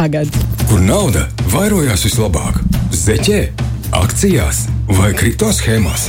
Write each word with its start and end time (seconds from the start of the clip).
tagad. 0.00 0.28
Kur 0.70 0.80
nauda 0.80 1.26
vairojās 1.52 2.06
vislabāk? 2.06 2.62
Zeķē, 2.96 3.40
akcijās 3.98 4.62
vai 4.96 5.10
kripto 5.16 5.50
schēmās? 5.52 6.06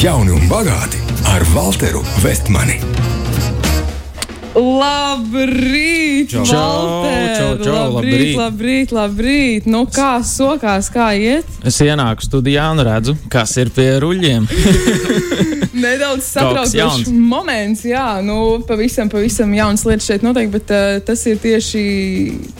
Jauni 0.00 0.34
un 0.34 0.48
bagāti 0.50 0.98
ar 1.30 1.44
Walteru 1.54 2.02
Vestmani. 2.24 2.80
Labrīt, 4.54 6.30
Čau. 6.34 6.42
Valter! 6.46 7.30
Čau, 7.34 7.48
čau, 7.62 7.72
labrīt, 7.74 7.94
labrīt. 7.94 8.36
labrīt, 8.38 8.94
labrīt. 8.94 9.70
Nu, 9.70 9.84
kā 9.90 10.16
sokās, 10.26 10.90
kā 10.94 11.12
iet? 11.18 11.48
Es 11.66 11.78
ienāku 11.82 12.26
studijā 12.26 12.66
un 12.74 12.82
redzu, 12.86 13.16
kas 13.30 13.54
ir 13.62 13.70
pie 13.74 13.92
ruļļiem. 14.02 14.46
Nedaudz 15.74 16.26
satraucošs 16.28 17.08
moments, 17.10 17.82
jā, 17.86 18.20
nu, 18.24 18.60
pavisam, 18.68 19.08
pavisam 19.10 19.50
jauns 19.56 19.82
lietas 19.86 20.06
šeit 20.06 20.22
notiek, 20.24 20.50
bet 20.52 20.70
uh, 20.70 20.98
tas 21.04 21.24
ir 21.26 21.40
tieši 21.42 21.82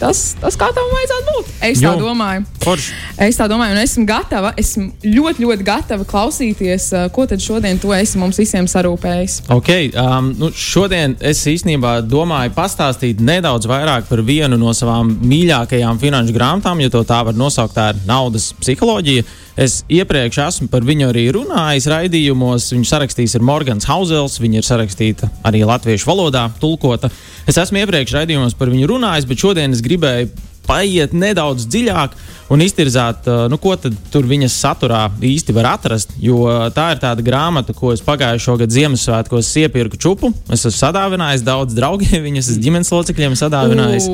tas, 0.01 0.23
tas, 0.41 0.57
kā 0.59 0.69
tam 0.75 0.89
vajadzētu 0.93 1.35
būt. 1.37 1.53
Es 1.71 1.82
tā 1.82 1.93
Jo. 1.93 1.95
domāju. 2.00 2.45
Forši. 2.64 2.96
Es 3.29 3.39
tā 3.39 3.46
domāju, 3.50 3.77
un 3.77 3.82
esmu 3.85 4.07
gatava, 4.08 4.50
esmu 4.61 4.89
ļoti, 5.05 5.45
ļoti 5.46 5.67
gatava 5.67 6.07
klausīties, 6.08 6.89
uh, 6.96 7.07
ko 7.14 7.29
tad 7.31 7.43
šodien 7.45 7.79
tu 7.82 7.95
esi 7.95 8.19
mums 8.19 8.41
visiem 8.41 8.67
sarūpējis. 8.71 9.39
Ok, 9.55 9.71
um, 10.00 10.33
nu 10.41 10.50
šodien 10.50 11.17
es 11.22 11.44
īstenībā 11.50 12.00
domāju 12.08 12.55
pastāstīt 12.57 13.22
nedaudz 13.22 13.71
vairāk 13.71 14.11
par 14.11 14.25
vienu 14.27 14.58
no 14.58 14.75
savām 14.75 15.14
mīļākajām 15.22 16.03
finanšu 16.03 16.35
grāmatām, 16.35 16.83
ja 16.83 16.91
to 16.91 17.05
tā 17.07 17.22
var 17.27 17.39
nosaukt, 17.39 17.77
tā 17.79 17.93
ir 17.94 18.05
naudas 18.08 18.53
psiholoģija. 18.58 19.25
Es 19.54 19.85
iepriekš 19.86 20.40
esmu 20.49 20.67
par 20.71 20.82
viņu 20.82 21.13
arī 21.13 21.29
runājis 21.36 21.86
raidījumos. 21.93 22.72
Viņu 22.75 22.89
sarakstījis 22.90 23.36
ir 23.39 23.44
Morgans 23.46 23.86
Hausels, 23.86 24.40
viņa 24.43 24.58
ir 24.58 24.67
sarakstīta 24.67 25.29
arī 25.46 25.63
latviešu 25.68 26.11
valodā, 26.11 26.49
tulkota. 26.58 27.13
Es 27.46 27.61
esmu 27.63 27.85
iepriekš 27.85 28.17
raidījumos 28.18 28.58
par 28.58 28.72
viņu 28.75 28.90
runājis, 28.90 29.29
bet 29.30 29.44
šodien 29.44 29.77
es 29.77 29.85
gribēju 29.85 30.32
paiet 30.67 31.14
nedaudz 31.17 31.67
dziļāk 31.71 32.17
un 32.53 32.61
iztirzāt, 32.64 33.25
uh, 33.28 33.45
nu, 33.50 33.58
ko 33.61 33.75
tur 33.78 34.27
viņas 34.28 34.56
saturā 34.61 35.02
īsti 35.25 35.55
var 35.56 35.70
atrast. 35.75 36.12
Jo 36.20 36.42
uh, 36.44 36.66
tā 36.75 36.91
ir 36.94 37.00
tāda 37.02 37.25
grāmata, 37.25 37.75
ko 37.77 37.92
es 37.94 38.02
pagājušā 38.05 38.56
gada 38.61 38.77
Ziemassvētkos 38.77 39.53
iepirku 39.64 40.00
čupu. 40.00 40.33
Es 40.48 40.64
esmu 40.64 40.77
sadāvinājis 40.77 41.47
daudz 41.47 41.77
draugiem, 41.77 42.20
viņas 42.28 42.53
es 42.55 42.61
ģimenes 42.64 42.92
locekļiem 42.94 43.38
sadāvinājis. 43.41 44.11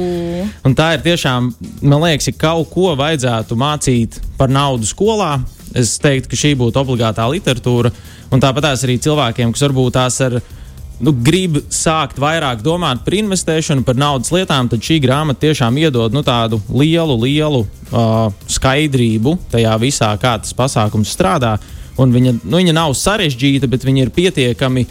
Un 0.66 0.76
tā 0.78 0.92
ir 0.96 1.04
tiešām, 1.06 1.50
man 1.82 2.06
liekas, 2.06 2.30
ja 2.30 2.38
kaut 2.46 2.70
ko 2.72 2.94
vajadzētu 2.98 3.58
mācīt 3.58 4.20
par 4.38 4.52
naudu 4.52 4.88
skolā. 4.88 5.38
Es 5.76 5.98
teiktu, 6.02 6.32
ka 6.32 6.38
šī 6.38 6.56
būtu 6.58 6.80
obligātā 6.80 7.26
literatūra. 7.30 7.92
Un 8.34 8.42
tāpat 8.42 8.72
arī 8.72 8.96
cilvēkiem, 9.02 9.52
kas 9.54 9.62
varbūt 9.66 9.94
tās 9.98 10.18
ar 10.26 10.40
nu, 11.04 11.12
grib 11.26 11.58
sākt 11.72 12.20
vairāk 12.20 12.62
domāt 12.64 13.02
par 13.06 13.16
investēšanu, 13.16 13.84
par 13.86 13.98
naudas 13.98 14.32
lietām, 14.34 14.68
tad 14.70 14.84
šī 14.84 15.00
grāmata 15.04 15.46
tiešām 15.46 15.78
iedod 15.80 16.14
nu, 16.14 16.22
tādu 16.26 16.60
lielu, 16.68 17.16
lielu 17.24 17.62
uh, 17.64 18.28
skaidrību 18.50 19.36
tajā 19.52 19.76
visā, 19.80 20.10
kā 20.20 20.36
tas 20.42 20.56
pasākums 20.56 21.12
strādā. 21.16 21.56
Un 22.00 22.12
viņa, 22.14 22.36
nu, 22.44 22.60
viņa 22.60 22.76
nav 22.76 22.94
sarežģīta, 22.96 23.68
bet 23.70 23.84
viņa 23.88 24.06
ir 24.06 24.14
pietiekami 24.16 24.86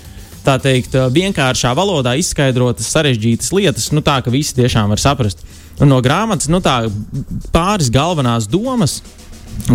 teikt, 0.50 0.96
uh, 0.98 1.08
vienkāršā 1.14 1.76
valodā 1.78 2.16
izskaidrotas 2.18 2.90
sarežģītas 2.90 3.54
lietas, 3.54 3.92
nu, 3.94 4.02
tā 4.06 4.18
ka 4.26 4.34
visi 4.34 4.58
tiešām 4.58 4.90
var 4.90 5.02
saprast. 5.02 5.46
Un 5.80 5.94
no 5.94 6.02
grāmatas 6.04 6.50
nu, 6.52 6.60
tā, 6.64 6.82
pāris 7.54 7.92
galvenās 7.94 8.50
domas 8.50 9.00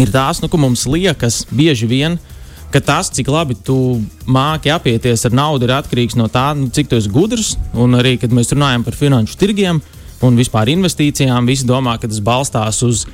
ir 0.01 0.11
tās, 0.13 0.43
nu, 0.43 0.51
ka 0.51 0.59
mums 0.61 0.83
liekas 0.91 1.45
bieži 1.55 1.89
vien, 1.89 2.19
ka 2.75 2.81
tas, 2.83 3.11
cik 3.15 3.29
labi 3.31 3.55
tu 3.55 3.77
māki 4.27 4.73
apieties 4.75 5.23
ar 5.29 5.35
naudu, 5.37 5.69
ir 5.69 5.77
atkarīgs 5.77 6.17
no 6.19 6.27
tā, 6.33 6.49
nu, 6.59 6.67
cik 6.75 6.91
tu 6.91 6.99
esi 6.99 7.13
gudrs. 7.13 7.55
Un 7.79 7.95
arī, 7.95 8.17
kad 8.19 8.35
mēs 8.35 8.51
runājam 8.55 8.83
par 8.87 8.99
finanšu 8.99 9.39
tirgiem 9.39 9.79
un 10.25 10.39
vispār 10.39 10.73
investīcijām, 10.73 11.47
visi 11.47 11.69
domā, 11.69 11.95
ka 12.01 12.11
tas 12.11 12.23
balstās 12.25 12.83
uz 12.87 13.05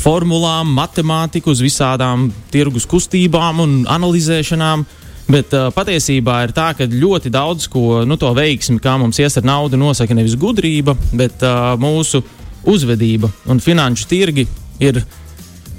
formulām, 0.00 0.70
matemātiku, 0.76 1.50
uz 1.50 1.62
visādām 1.64 2.28
tirgus 2.54 2.86
kustībām 2.88 3.64
un 3.64 3.76
analizēšanām. 3.90 4.86
Bet 5.30 5.52
uh, 5.54 5.68
patiesībā 5.74 6.40
ir 6.46 6.54
tā, 6.54 6.70
ka 6.78 6.86
ļoti 6.90 7.30
daudz 7.34 7.66
ko 7.70 8.02
nu, 8.06 8.16
to 8.18 8.30
veiksmi, 8.34 8.80
kā 8.82 8.96
mums 8.98 9.18
ies 9.22 9.38
ar 9.38 9.46
naudu, 9.46 9.78
nosaka 9.78 10.14
nevis 10.16 10.38
gudrība, 10.38 10.94
bet 11.14 11.42
uh, 11.46 11.74
mūsu 11.78 12.22
uzvedība. 12.70 13.30
Un 13.50 13.62
finanšu 13.62 14.06
tirgi 14.10 14.46
ir 14.82 15.02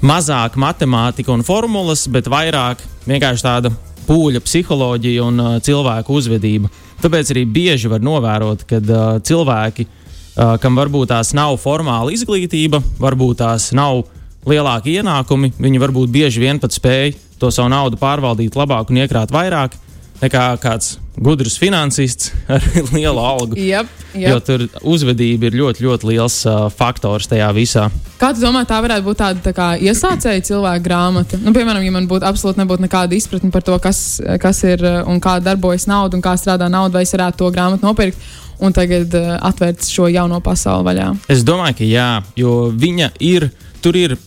mazāk 0.04 0.56
matemātika 0.60 1.32
un 1.32 1.44
formulas, 1.46 2.06
bet 2.12 2.30
vairāk 2.32 2.80
vienkārši 3.08 3.46
tāda 3.46 3.72
pūļa 4.06 4.42
psiholoģija 4.44 5.26
un 5.26 5.42
uh, 5.42 5.58
cilvēku 5.62 6.16
uzvedība. 6.18 6.70
Tāpēc 7.02 7.34
arī 7.34 7.44
bieži 7.48 7.90
var 7.90 8.02
novērot, 8.04 8.64
ka 8.68 8.80
uh, 8.82 9.04
cilvēki, 9.24 9.86
uh, 9.86 10.56
kam 10.62 10.78
varbūt 10.78 11.12
tās 11.14 11.32
nav 11.38 11.58
formāla 11.62 12.14
izglītība, 12.14 12.82
varbūt 13.02 13.42
tās 13.42 13.70
nav 13.76 14.04
lielāki 14.48 14.98
ienākumi, 14.98 15.54
viņi 15.62 15.82
varbūt 15.82 16.10
bieži 16.14 16.42
vien 16.42 16.58
pat 16.62 16.74
spēj 16.74 17.14
to 17.38 17.50
savu 17.54 17.70
naudu 17.72 17.98
pārvaldīt 17.98 18.58
labāk 18.58 18.90
un 18.90 19.02
iekrāt 19.02 19.34
vairāk 19.34 19.78
nekā 20.22 20.46
kāds 20.62 20.96
gudrs 21.20 21.58
finansists 21.60 22.30
ar 22.48 22.62
lielu 22.96 23.20
algu. 23.20 23.56
Jep, 23.58 23.90
Jo 24.12 24.34
jep. 24.36 24.44
tur 24.44 24.62
uzvedība 24.92 25.48
ir 25.48 25.54
ļoti, 25.56 25.84
ļoti 25.86 26.08
liels 26.10 26.34
uh, 26.48 26.66
faktors 26.72 27.28
tajā 27.30 27.46
visā. 27.56 27.86
Kā 28.20 28.32
tu 28.36 28.42
domā, 28.44 28.60
tā 28.68 28.76
varētu 28.84 29.06
būt 29.06 29.20
tāda 29.22 29.40
tā 29.44 29.52
kā 29.56 29.68
iesācēja 29.80 30.44
cilvēka 30.50 30.84
grāmata? 30.84 31.38
Nu, 31.40 31.54
piemēram, 31.56 31.84
ja 31.86 31.94
man 31.94 32.08
būtu 32.10 32.28
absolūti 32.28 32.60
nebūtu 32.60 32.84
nekāda 32.84 33.16
izpratne 33.16 33.48
par 33.54 33.64
to, 33.64 33.78
kas, 33.80 34.20
kas 34.40 34.60
ir 34.68 34.84
un 35.08 35.20
kā 35.24 35.38
darbojas 35.40 35.88
nauda 35.88 36.18
un 36.18 36.24
kā 36.24 36.34
strādā 36.40 36.68
nauda, 36.72 36.98
vai 36.98 37.06
es 37.08 37.14
varētu 37.16 37.40
to 37.40 37.48
grāmatu 37.56 37.88
nopirkt 37.88 38.20
un 38.62 38.76
tagad 38.76 39.16
uh, 39.16 39.32
atvērt 39.48 39.88
šo 39.88 40.10
jauno 40.12 40.42
pasauli 40.44 40.86
vaļā. 40.90 41.08
Es 41.32 41.40
domāju, 41.48 41.80
ka 41.80 41.88
jā, 41.88 42.10
jo 42.38 42.58
viņa 42.76 43.10
ir, 43.24 43.48
tur 43.82 43.96
ir 43.98 44.18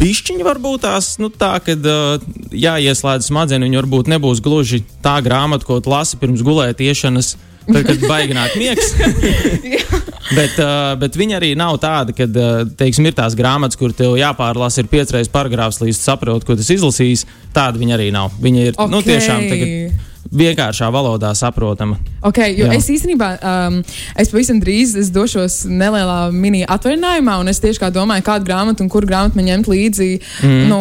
bišķiņa 0.00 0.46
varbūt 0.46 0.84
tās, 0.84 1.14
nu 1.22 1.30
tā, 1.32 1.54
kad 1.64 1.86
uh, 1.88 2.22
jāieslēdz 2.54 3.30
smadzenes, 3.30 3.68
viņa 3.68 3.80
varbūt 3.82 4.10
nebūs 4.12 4.42
gluži 4.44 4.82
tā 5.04 5.18
grāmata, 5.24 5.66
ko 5.66 5.80
lasi 5.90 6.20
pirms 6.20 6.44
gulētiešanas. 6.46 7.36
Tad, 7.70 7.84
kad 7.86 8.02
baigi 8.08 8.34
nāk 8.34 8.54
miegs. 8.58 8.94
bet, 10.38 10.56
uh, 10.58 10.96
bet 10.98 11.18
viņa 11.18 11.38
arī 11.38 11.52
nav 11.58 11.76
tāda, 11.82 12.14
ka, 12.16 12.26
uh, 12.26 12.62
teiksim, 12.78 13.06
ir 13.06 13.16
tās 13.18 13.36
grāmatas, 13.38 13.78
kur 13.78 13.94
tev 13.96 14.16
jāpārlasa 14.18 14.82
ir 14.82 14.90
piecreiz 14.90 15.30
paragrāfs, 15.30 15.82
līdz 15.84 16.00
saproti, 16.00 16.48
ko 16.48 16.58
tas 16.58 16.70
izlasīs. 16.72 17.26
Tāda 17.54 17.78
viņa 17.80 17.98
arī 17.98 18.10
nav. 18.14 18.34
Viņa 18.42 18.70
ir 18.70 18.80
nu, 18.90 19.02
tiešām 19.06 19.46
tagad 19.50 20.08
vienkāršā 20.30 20.90
valodā 20.94 21.32
saprotama. 21.34 21.98
Okay, 22.22 22.52
es 22.76 22.86
īstenībā, 22.92 23.28
um, 23.40 23.78
es 24.20 24.28
pavisam 24.30 24.60
drīz 24.60 24.92
es 25.00 25.08
došos 25.10 25.62
nelielā 25.66 26.28
mini 26.34 26.60
atvaļinājumā, 26.68 27.38
un 27.40 27.48
es 27.50 27.58
tieši 27.62 27.80
kā 27.80 27.88
domāju, 27.94 28.26
kādu 28.26 28.46
grāmatu 28.46 28.84
un 28.84 28.90
kuru 28.92 29.08
grāmatu 29.08 29.40
man 29.40 29.48
ņemt 29.48 29.70
līdzi 29.72 30.08
mm. 30.44 30.58
nu, 30.70 30.80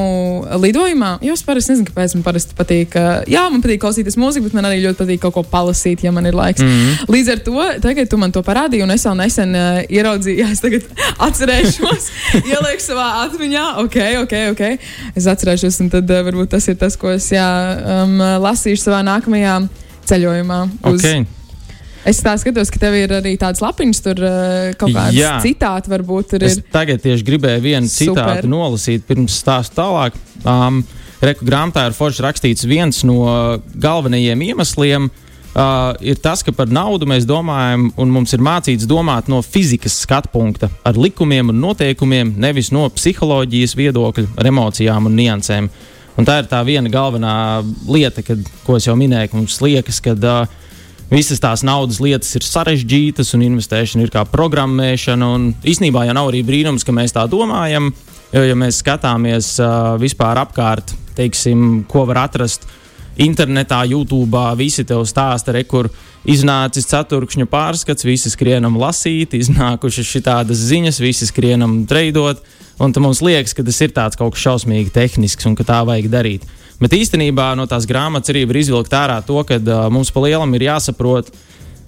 lidojumā. 0.59 1.13
Jo 1.25 1.37
es 1.37 1.43
parasti 1.47 1.73
nezinu, 1.73 1.87
kāpēc 1.89 2.17
man 2.17 2.25
parasti 2.27 2.57
patīk. 2.57 2.97
Uh, 2.99 3.23
jā, 3.31 3.45
man 3.49 3.63
patīk 3.63 3.81
klausīties 3.85 4.19
mūziku, 4.19 4.49
bet 4.49 4.57
man 4.59 4.67
arī 4.69 4.83
ļoti 4.83 4.99
patīk 4.99 5.23
kaut 5.23 5.37
ko 5.37 5.45
palasīt, 5.47 6.03
ja 6.03 6.13
man 6.13 6.27
ir 6.29 6.37
laiks. 6.37 6.61
Mm. 6.65 7.09
Līdz 7.15 7.33
ar 7.33 7.43
to, 7.47 7.65
tagad 7.87 8.11
tu 8.11 8.19
man 8.21 8.35
to 8.35 8.43
parādīji, 8.45 8.83
un 8.85 8.93
es 8.93 9.07
vēl 9.07 9.17
nesen 9.21 9.55
uh, 9.55 9.79
ieraudzīju, 9.87 10.43
jā, 10.43 10.51
es 10.51 10.63
tagad 10.65 10.91
atcerēšos, 11.29 12.11
ielieku 12.51 12.83
savā 12.83 13.07
atmiņā. 13.23 13.65
Ok, 13.85 13.97
ok, 14.25 14.37
ok. 14.51 14.63
Es 15.15 15.31
atcerēšos, 15.31 15.79
un 15.85 15.93
tad 15.95 16.11
uh, 16.11 16.21
varbūt 16.27 16.51
tas 16.57 16.67
ir 16.67 16.77
tas, 16.83 16.99
ko 16.99 17.15
es 17.15 17.31
jā, 17.31 17.47
um, 18.03 18.19
lasīšu 18.43 18.89
savā 18.89 19.01
nākamajā 19.07 19.38
ceļojumā. 20.09 20.61
Uz, 20.83 21.03
Okay. 21.03 21.25
Es 22.07 22.21
tā 22.23 22.31
skatos, 22.39 22.69
ka 22.71 22.79
tev 22.79 22.93
ir 22.95 23.11
arī 23.11 23.33
tāds 23.37 23.59
lapiņš, 23.59 23.97
tur 24.05 24.21
uh, 24.23 24.69
kaut 24.79 24.93
kāds 24.95 25.17
Jā. 25.17 25.33
citāts, 25.43 25.89
varbūt 25.91 26.29
tur 26.31 26.45
Es 26.47 26.55
ir. 26.57 26.63
tagad 26.71 27.01
tieši 27.03 27.25
gribēju 27.27 27.61
vienu 27.65 27.89
Super. 27.91 28.39
citātu 28.39 28.47
nolasīt, 28.49 29.03
pirms 29.05 29.35
stāstu 29.43 29.75
tālāk. 29.81 30.15
Um, 30.47 30.79
Reku 31.19 31.43
grāmatā 31.43 31.89
ir 31.89 31.95
forši 31.97 32.23
rakstīts 32.23 32.63
viens 32.63 33.01
no 33.03 33.25
galvenajiem 33.75 34.39
iemesliem. 34.47 35.09
Uh, 35.49 35.91
ir 35.99 36.15
tas, 36.23 36.39
ka 36.45 36.53
par 36.55 36.69
naudu 36.71 37.07
mēs 37.09 37.25
domājam, 37.27 37.89
un 37.99 38.11
mums 38.15 38.31
ir 38.37 38.39
mācīts 38.45 38.87
domāt 38.87 39.27
no 39.27 39.41
fizikas 39.43 39.97
skatu 40.05 40.31
punkta, 40.31 40.69
ar 40.87 40.95
likumiem 40.95 41.49
un 41.51 41.59
noteikumiem, 41.59 42.31
nevis 42.39 42.69
no 42.71 42.85
psiholoģijas 42.95 43.75
viedokļa, 43.75 44.27
ar 44.39 44.47
emocijām 44.53 45.09
un 45.09 45.17
niansēm. 45.19 45.67
Un 46.19 46.27
tā 46.27 46.41
ir 46.41 46.49
tā 46.51 46.59
viena 46.67 46.91
galvenā 46.91 47.33
lieta, 47.87 48.23
kad, 48.25 48.41
ko 48.65 48.75
es 48.75 48.89
jau 48.89 48.95
minēju, 48.99 49.31
ka 49.31 49.39
mums 49.39 49.61
liekas, 49.63 50.01
ka 50.03 50.17
uh, 50.19 50.57
Visas 51.09 51.41
tās 51.41 51.63
naudas 51.65 51.97
lietas 52.03 52.35
ir 52.37 52.43
sarežģītas, 52.45 53.31
un 53.33 53.41
investēšana 53.47 54.03
ir 54.05 54.11
kā 54.13 54.21
programmēšana. 54.29 55.29
un 55.33 55.47
Īsnībā 55.65 56.03
jau 56.05 56.13
nav 56.13 56.29
arī 56.29 56.43
brīnums, 56.45 56.85
ka 56.85 56.93
mēs 56.93 57.15
tā 57.15 57.23
domājam. 57.25 57.89
Jo, 58.29 58.43
ja 58.45 58.53
mēs 58.53 58.83
skatāmies 58.83 59.55
uh, 59.57 59.95
vispār 59.97 60.37
apkārt, 60.43 60.93
teiksim, 61.17 61.87
ko 61.89 62.03
var 62.05 62.27
atrast 62.27 62.67
internetā, 63.19 63.83
YouTube, 63.89 64.39
visi 64.59 64.85
tev 64.87 65.03
stāsta, 65.09 65.53
re, 65.55 65.65
kur 65.67 65.89
iznācis 66.29 66.87
ceturkšņu 66.89 67.47
pārskats, 67.51 68.07
visi 68.07 68.31
skrienam 68.31 68.77
lasīt, 68.79 69.35
iznākušas 69.37 70.13
šādas 70.15 70.63
ziņas, 70.69 71.01
visi 71.03 71.27
skrienam 71.29 71.83
treidot. 71.89 72.43
Un 72.79 72.93
tad 72.95 73.03
mums 73.03 73.19
liekas, 73.25 73.53
ka 73.55 73.65
tas 73.67 73.81
ir 73.83 73.91
tāds 73.95 74.19
kaut 74.19 74.37
kas 74.37 74.45
šausmīgi 74.45 74.93
tehnisks 74.95 75.47
un 75.49 75.57
ka 75.59 75.67
tā 75.67 75.81
vajag 75.87 76.07
darīt. 76.11 76.47
Bet 76.79 76.95
īstenībā 76.95 77.51
no 77.59 77.65
tās 77.67 77.83
grāmatas 77.87 78.31
arī 78.31 78.45
var 78.47 78.59
izvilkt 78.61 78.95
ārā 78.95 79.19
to, 79.27 79.41
ka 79.43 79.57
uh, 79.59 79.89
mums 79.91 80.13
pa 80.15 80.23
lielam 80.23 80.53
ir 80.55 80.69
jāsaprot 80.69 81.33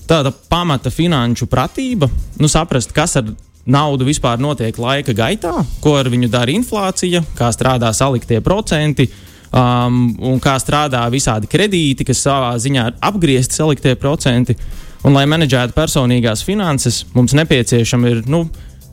tāda 0.09 0.33
pamata 0.51 0.91
finanšu 0.91 1.47
pratība, 1.47 2.09
nu, 2.41 2.49
saprast, 2.51 2.91
kas 2.91 3.15
ar 3.21 3.29
nauda 3.65 4.03
vispār 4.03 4.41
notiek 4.41 4.75
laika 4.81 5.15
gaitā, 5.15 5.53
ko 5.79 5.95
ar 5.99 6.09
viņu 6.11 6.27
dara 6.33 6.51
inflācija, 6.51 7.23
kā 7.37 7.51
strādā 7.55 7.93
saliktie 7.95 8.41
procenti. 8.43 9.07
Um, 9.51 10.13
un 10.23 10.37
kā 10.39 10.53
strādā 10.63 11.01
visādi 11.11 11.49
kredīti, 11.51 12.05
kas 12.07 12.21
savā 12.23 12.53
ziņā 12.55 12.85
ir 12.87 12.99
apgriezti 13.03 13.57
saliktie 13.57 13.97
procenti. 13.99 14.55
Un, 15.03 15.11
lai 15.11 15.25
menedžētu 15.27 15.75
personīgās 15.75 16.45
finanses, 16.47 17.01
mums 17.11 17.33
nepieciešama 17.35 18.13
ir 18.13 18.21
nu, 18.31 18.45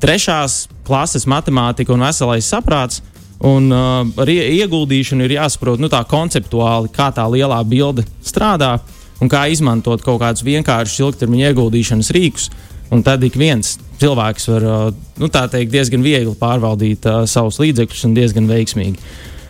trešās 0.03 0.65
klases 0.89 1.29
matemātika 1.31 1.95
un 1.95 2.03
veselais 2.03 2.49
saprāts. 2.51 3.05
Un 3.39 3.71
uh, 3.71 4.03
ar 4.19 4.31
ieguldīšanu 4.33 5.29
ir 5.29 5.37
jāsaprot 5.37 5.79
nu, 5.79 5.87
tā 5.93 6.01
konceptuāli, 6.11 6.91
kā 6.91 7.13
tā 7.15 7.29
lielā 7.31 7.61
bilde 7.63 8.03
strādā 8.27 8.81
un 9.23 9.31
kā 9.31 9.45
izmantot 9.53 10.03
kaut 10.03 10.19
kādus 10.25 10.43
vienkāršus 10.47 11.05
ilgtermiņa 11.05 11.53
ieguldīšanas 11.53 12.11
rīkus. 12.19 12.51
Un 12.91 13.05
tad 13.07 13.23
ik 13.23 13.39
viens 13.39 13.77
cilvēks 14.01 14.51
var 14.51 14.67
uh, 14.67 14.85
nu, 15.23 15.31
teikt, 15.31 15.71
diezgan 15.71 16.03
viegli 16.03 16.35
pārvaldīt 16.41 17.07
uh, 17.07 17.23
savus 17.31 17.61
līdzekļus 17.63 18.07
un 18.09 18.19
diezgan 18.19 18.51
veiksmīgi. 18.51 18.99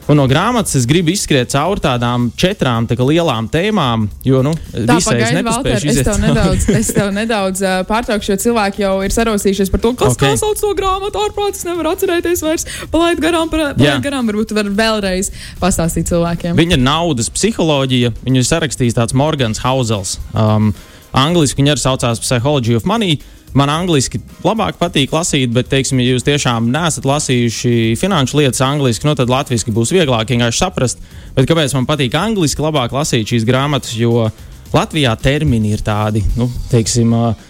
Un 0.08 0.16
no 0.16 0.24
grāmatas 0.24 0.72
es 0.78 0.86
gribu 0.88 1.12
izskriet 1.12 1.50
cauri 1.52 1.82
tādām 1.84 2.30
četrām 2.38 2.86
tā 2.88 2.96
lielām 2.96 3.50
tēmām, 3.52 4.06
jo 4.24 4.40
nu, 4.46 4.54
tā 4.72 4.96
pagaidi, 5.04 5.42
Valter, 5.44 5.84
es 5.92 6.00
tev 6.06 6.20
nedaudz, 6.22 6.64
es 6.78 6.92
tev 6.96 7.10
nedaudz 7.12 7.60
uh, 7.60 7.74
pārtraukšu, 7.88 8.32
jo 8.32 8.38
cilvēki 8.46 8.86
jau 8.86 8.94
ir 9.04 9.12
sarosījušies 9.12 9.72
par 9.74 9.84
to, 9.84 9.92
kas 10.00 10.16
okay. 10.16 10.38
sauc 10.40 10.56
to 10.62 10.72
grāmatu 10.78 11.20
ārprātis, 11.20 11.66
nevar 11.68 11.90
atcerēties 11.92 12.44
vairs, 12.46 12.64
palaid 12.92 13.20
garām, 13.20 13.52
palaid 13.52 13.76
garām, 14.04 14.32
varbūt 14.32 14.56
var 14.56 14.72
vēlreiz 14.80 15.28
pastāstīt 15.60 16.08
cilvēkiem. 16.08 16.56
Viņa 16.56 16.80
naudas 16.80 17.28
psiholoģija, 17.34 18.14
viņu 18.24 18.40
ir 18.40 18.48
sarakstījis 18.48 18.96
tāds 18.96 19.16
Morgans 19.16 19.60
Hausels. 19.60 20.16
Um, 20.32 20.72
angliski 21.12 21.60
viņa 21.60 21.76
arī 21.76 21.84
saucās 21.84 22.24
Psychology 22.24 22.80
of 22.80 22.88
Money. 22.88 23.20
Man 23.58 23.70
angliski 23.72 24.20
labāk 24.44 24.76
patīk 24.78 25.12
lasīt, 25.14 25.50
bet, 25.54 25.66
teiksim, 25.72 25.98
ja 26.02 26.12
jūs 26.12 26.26
tiešām 26.26 26.68
neesat 26.70 27.06
lasījuši 27.08 27.96
finanšu 27.98 28.38
lietas 28.38 28.62
angliski, 28.62 29.08
nu, 29.08 29.16
tad 29.18 29.32
latviešu 29.32 29.74
būs 29.74 29.92
vieglāk 29.96 30.30
vienkārši 30.30 30.62
saprast. 30.62 31.02
Bet 31.34 31.48
kāpēc 31.50 31.74
man 31.74 31.88
patīk 31.88 32.14
angliski 32.18 32.62
labāk 32.62 32.94
lasīt 32.94 33.32
šīs 33.32 33.48
grāmatas? 33.48 33.96
Jo 33.98 34.28
Latvijā 34.74 35.14
termini 35.18 35.72
ir 35.74 35.82
tādi, 35.82 36.22
nu, 36.36 36.46
teiksim, 36.70 37.14
uh, 37.16 37.47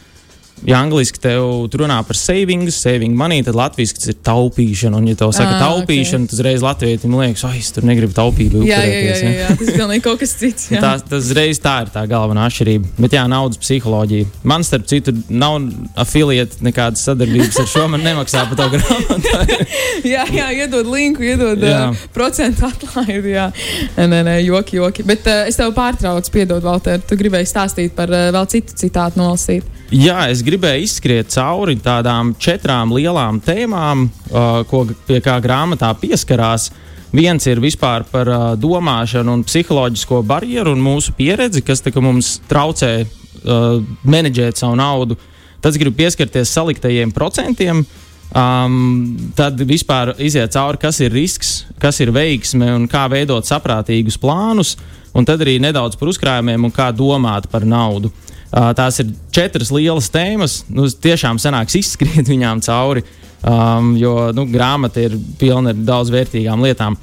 ja 0.67 0.81
angliski 0.83 1.21
tev 1.23 1.69
runā 1.79 1.99
par 2.07 2.19
savings, 2.19 2.79
saving 2.83 3.15
money, 3.17 3.43
tad 3.47 3.57
latviešu 3.59 3.99
tas 3.99 4.11
ir 4.13 4.17
taupīšana. 4.27 4.99
Un, 4.99 5.09
ja 5.11 5.19
tev 5.19 5.33
saka 5.37 5.57
ah, 5.57 5.63
taupīšana, 5.67 6.25
okay. 6.25 6.31
tad 6.31 6.37
uzreiz 6.39 6.65
latvietim 6.65 7.15
liekas, 7.19 7.45
ah, 7.47 7.55
es 7.59 7.71
tur 7.75 7.87
negribu 7.89 8.15
taupību. 8.17 8.65
Jā, 8.67 8.81
jā, 8.87 8.99
jā, 9.05 9.15
jā, 9.23 9.33
jā, 9.43 9.49
tas 9.61 9.71
ir 9.71 9.79
pilnīgi 9.79 10.05
kaut 10.05 10.23
kas 10.23 10.35
cits. 10.41 10.69
tā, 10.73 10.93
tas 11.13 11.31
reiz 11.37 11.61
tā 11.63 11.75
ir 11.85 11.93
tā 11.95 12.05
galvenā 12.11 12.49
atšķirība. 12.49 12.93
Bet 12.99 13.17
jā, 13.19 13.25
naudas 13.31 13.61
psiholoģija. 13.63 14.29
Man, 14.49 14.67
starp 14.67 14.89
citu, 14.91 15.15
nav 15.31 15.59
afiliēta 15.99 16.63
nekādas 16.67 17.05
sadarbības 17.07 17.63
ar 17.63 17.71
šo. 17.71 17.87
Man 17.93 18.05
nemaksā 18.07 18.45
par 18.51 18.61
to 18.61 18.69
grāmatu. 18.75 19.69
jā, 20.15 20.27
jā, 20.35 20.51
iedod 20.65 20.89
linku, 20.91 21.25
iedod 21.27 21.63
jā. 21.63 21.89
uh, 21.93 22.05
procentu 22.15 22.69
atlaidi. 22.69 23.35
Jā, 23.37 23.49
nē, 23.99 24.23
nē, 24.27 24.39
joki, 24.47 24.79
joki. 24.81 25.07
Bet 25.09 25.27
uh, 25.29 25.47
es 25.49 25.59
tev 25.59 25.75
pārtraucu, 25.77 26.33
piedod, 26.35 26.65
Valter, 26.65 27.03
tu 27.05 27.19
gribēji 27.19 27.51
stāstīt 27.51 27.97
par 27.99 28.13
uh, 28.13 28.29
vēl 28.35 28.49
citu 28.53 28.77
citātu 28.79 29.21
nolasīt. 29.21 29.79
Jā, 29.89 30.27
es 30.29 30.43
gribēju 30.49 30.87
izskriet 30.87 31.31
cauri 31.33 31.77
tādām 31.83 32.33
četrām 32.41 32.93
lielām 32.97 33.41
tēmām, 33.45 34.09
uh, 34.09 34.61
ko, 34.69 34.85
pie 35.09 35.21
kā 35.25 35.39
grāmatā 35.45 35.91
pieskarās. 36.01 36.71
Viens 37.13 37.47
ir 37.49 37.61
vispār 37.61 38.05
par 38.11 38.29
uh, 38.29 38.43
domāšanu 38.61 39.39
un 39.39 39.45
psiholoģisko 39.47 40.23
barjeru 40.29 40.75
un 40.77 40.85
mūsu 40.85 41.15
pieredzi, 41.17 41.65
kas 41.65 41.85
mums 41.97 42.39
traucē 42.51 42.93
uh, 43.05 43.81
menedžēt 44.05 44.61
savu 44.61 44.77
naudu. 44.77 45.17
Tad 45.59 45.73
es 45.73 45.81
gribu 45.81 45.99
pieskarties 46.03 46.53
saliktajiem 46.55 47.13
procentiem. 47.13 47.83
Um, 48.29 49.17
tad 49.33 49.57
vispār 49.65 50.13
iziet 50.21 50.53
cauri, 50.53 50.79
kas 50.83 51.01
ir 51.01 51.15
risks, 51.17 51.65
kas 51.81 52.03
ir 52.05 52.13
veiksme 52.13 52.69
un 52.77 52.85
kā 52.91 53.07
veidot 53.09 53.49
saprātīgus 53.49 54.21
plānus, 54.21 54.75
un 55.17 55.25
tad 55.25 55.41
arī 55.41 55.57
nedaudz 55.65 55.97
par 55.97 56.13
uzkrājumiem 56.13 56.69
un 56.69 56.75
kā 56.75 56.91
domāt 56.93 57.49
par 57.49 57.65
naudu. 57.65 58.13
Uh, 58.13 58.28
Uh, 58.49 58.71
tās 58.73 58.97
ir 59.03 59.11
četras 59.35 59.69
lielas 59.75 60.09
tēmas. 60.13 60.63
Nu, 60.73 60.87
tiešām 60.89 61.37
sanāks 61.43 61.77
izskriet 61.77 62.31
viņām 62.33 62.63
cauri, 62.65 63.03
um, 63.43 63.93
jo 64.01 64.31
nu, 64.33 64.47
grāmata 64.49 65.03
ir 65.05 65.19
pilna 65.41 65.75
ar 65.75 65.79
daudz 65.91 66.09
vērtīgām 66.15 66.65
lietām. 66.65 66.97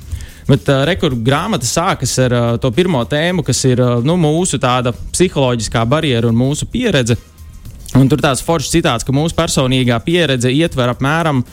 Bet 0.50 0.70
uh, 0.70 0.82
rekurbi 0.90 1.22
grāmata 1.26 1.66
sākas 1.70 2.18
ar 2.22 2.32
uh, 2.34 2.58
to 2.62 2.72
pirmo 2.74 3.06
tēmu, 3.10 3.44
kas 3.46 3.64
ir 3.70 3.82
uh, 3.82 4.02
nu, 4.06 4.18
mūsu 4.22 4.60
psiholoģiskā 4.62 5.86
barjera 5.90 6.28
un 6.30 6.36
mūsu 6.38 6.66
pieredze. 6.70 7.16
Un 7.96 8.10
tur 8.10 8.20
tāds 8.22 8.42
foršs 8.44 8.72
citāts, 8.74 9.04
ka 9.06 9.12
mūsu 9.16 9.36
personīgā 9.38 10.00
pieredze 10.06 10.52
ietver 10.52 10.90
apmēram 10.92 11.44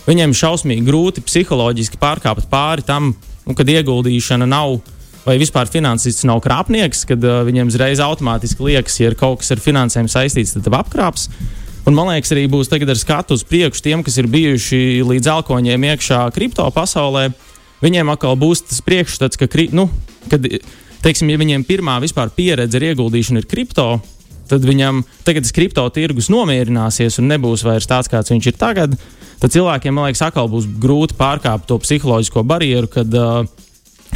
viņiem 0.08 0.34
šausmīgi 0.34 0.82
grūti 0.88 1.22
psiholoģiski 1.22 2.02
pārkāpt 2.02 2.50
pāri 2.50 2.82
tam, 2.82 3.12
nu, 3.46 3.54
kad 3.54 3.70
ieguldīšana 3.70 4.50
nav. 4.50 4.80
Vai 5.22 5.36
vispār 5.38 5.70
finansists 5.70 6.26
nav 6.26 6.40
krāpnieks, 6.42 7.04
kad 7.06 7.22
uh, 7.22 7.44
viņiem 7.46 7.70
uzreiz 7.70 8.02
automātiski 8.02 8.66
liekas, 8.66 8.98
ja 8.98 9.12
ir 9.12 9.20
kaut 9.20 9.44
kas 9.44 9.54
ar 9.54 9.62
finansēm 9.62 10.10
saistīts, 10.10 10.56
tad 10.58 10.66
apkrāps. 10.74 11.28
Un 11.82 11.96
man 11.98 12.12
liekas, 12.12 12.30
arī 12.30 12.44
būs 12.46 12.70
tagad 12.70 12.92
ar 12.92 12.98
skatu 12.98 13.34
uz 13.34 13.42
priekšu 13.42 13.82
tiem, 13.82 14.04
kas 14.06 14.14
ir 14.20 14.28
bijuši 14.30 15.02
līdz 15.02 15.30
alkoņiem 15.32 15.86
iekšā 15.90 16.20
kripto 16.34 16.68
pasaulē. 16.70 17.32
Viņiem 17.82 18.12
atkal 18.12 18.36
būs 18.38 18.62
tas 18.68 18.78
priekšstats, 18.86 19.40
ka, 19.40 19.48
nu, 19.74 19.88
kad, 20.30 20.46
teiksim, 21.02 21.32
ja 21.32 21.40
viņiem 21.40 21.64
pirmā 21.66 21.96
vispār 22.04 22.30
pieredze 22.36 22.78
ar 22.78 22.86
ieguldīšanu 22.92 23.42
ir 23.42 23.48
kripto, 23.50 23.88
tad 24.46 24.62
viņam 24.68 25.02
tagad 25.26 25.42
tas 25.42 25.56
kripto 25.56 25.88
tirgus 25.90 26.30
nomierināsies 26.30 27.18
un 27.18 27.26
nebūs 27.32 27.66
vairs 27.66 27.90
tāds, 27.90 28.10
kāds 28.12 28.30
viņš 28.30 28.52
ir 28.52 28.60
tagad. 28.60 28.94
Tad 29.42 29.50
cilvēkiem, 29.50 29.96
man 29.96 30.06
liekas, 30.06 30.22
atkal 30.28 30.46
būs 30.52 30.68
grūti 30.78 31.18
pārkāpt 31.18 31.66
to 31.66 31.80
psiholoģisko 31.82 32.44
barjeru, 32.46 32.86
kad, 32.94 33.10
uh, 33.18 33.42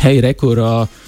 hei, 0.04 0.20
rekur, 0.22 0.62
uh, 0.62 1.02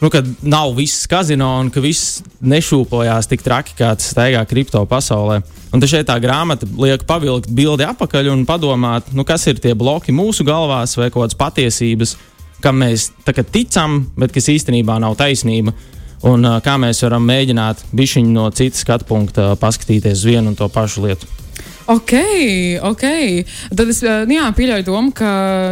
nu, 0.00 0.08
ka 0.08 0.22
nav 0.42 0.74
viss 0.76 1.06
kazino 1.10 1.48
un 1.60 1.70
ka 1.72 1.82
viss 1.84 2.20
nešūpojās 2.40 3.28
tik 3.30 3.44
traki, 3.44 3.76
kā 3.78 3.92
tas 3.98 4.12
staigā 4.14 4.42
kripto 4.48 4.82
pasaulē. 4.88 5.40
Un 5.70 5.84
šeit 5.86 6.08
tā 6.08 6.16
grāmata 6.22 6.66
liek 6.82 7.04
pavilkt 7.06 7.50
bildi 7.54 7.86
atpakaļ 7.86 8.32
un 8.32 8.46
padomāt, 8.48 9.12
nu, 9.14 9.24
kas 9.28 9.46
ir 9.46 9.60
tie 9.62 9.76
bloki 9.78 10.12
mūsu 10.12 10.46
galvās 10.46 10.96
vai 10.98 11.10
kādas 11.14 11.38
patiesības, 11.38 12.16
kam 12.64 12.80
mēs 12.82 13.10
ticam, 13.52 14.02
bet 14.18 14.34
kas 14.34 14.50
īstenībā 14.50 14.98
nav 15.00 15.16
taisnība. 15.20 15.76
Un 16.26 16.44
uh, 16.44 16.58
kā 16.60 16.74
mēs 16.76 17.00
varam 17.06 17.24
mēģināt 17.24 17.86
bišķiņu 17.96 18.32
no 18.34 18.48
citas 18.52 18.82
skatu 18.84 19.06
punkta 19.08 19.54
paskatīties 19.60 20.18
uz 20.18 20.26
vienu 20.28 20.52
un 20.52 20.58
to 20.58 20.68
pašu 20.68 21.06
lietu. 21.06 21.28
Ok, 21.90 22.12
ok. 22.86 23.04
Tad 23.72 23.88
es 23.88 24.02
nu 24.04 24.36
jā, 24.36 24.44
pieļauju 24.54 24.84
domu, 24.86 25.14
ka 25.16 25.30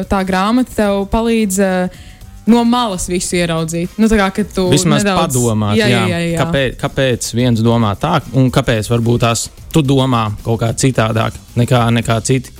tā 0.09 0.23
grāmata 0.27 0.73
tev 0.79 1.05
palīdz 1.13 1.61
uh, 1.63 2.07
no 2.49 2.65
malas 2.65 3.09
visu 3.11 3.37
ieraudzīt. 3.39 3.97
Nu, 4.01 4.09
tā 4.11 4.19
kā 4.19 4.45
tu 4.45 4.69
Vismaz 4.73 5.05
nedaudz... 5.05 5.37
padomāt, 5.37 5.77
jā, 5.79 5.89
jā, 5.93 6.05
jā, 6.11 6.21
jā. 6.33 6.39
Kāpēc, 6.43 6.79
kāpēc 6.81 7.33
viens 7.37 7.65
domā 7.65 7.95
tā, 8.01 8.19
un 8.39 8.49
kāpēc 8.55 8.89
varbūt 8.93 9.27
tās 9.27 9.49
tu 9.75 9.85
domā 9.85 10.29
kaut 10.45 10.63
kā 10.63 10.73
citādāk 10.73 11.37
nekā, 11.59 11.85
nekā 11.99 12.21
citi. 12.27 12.55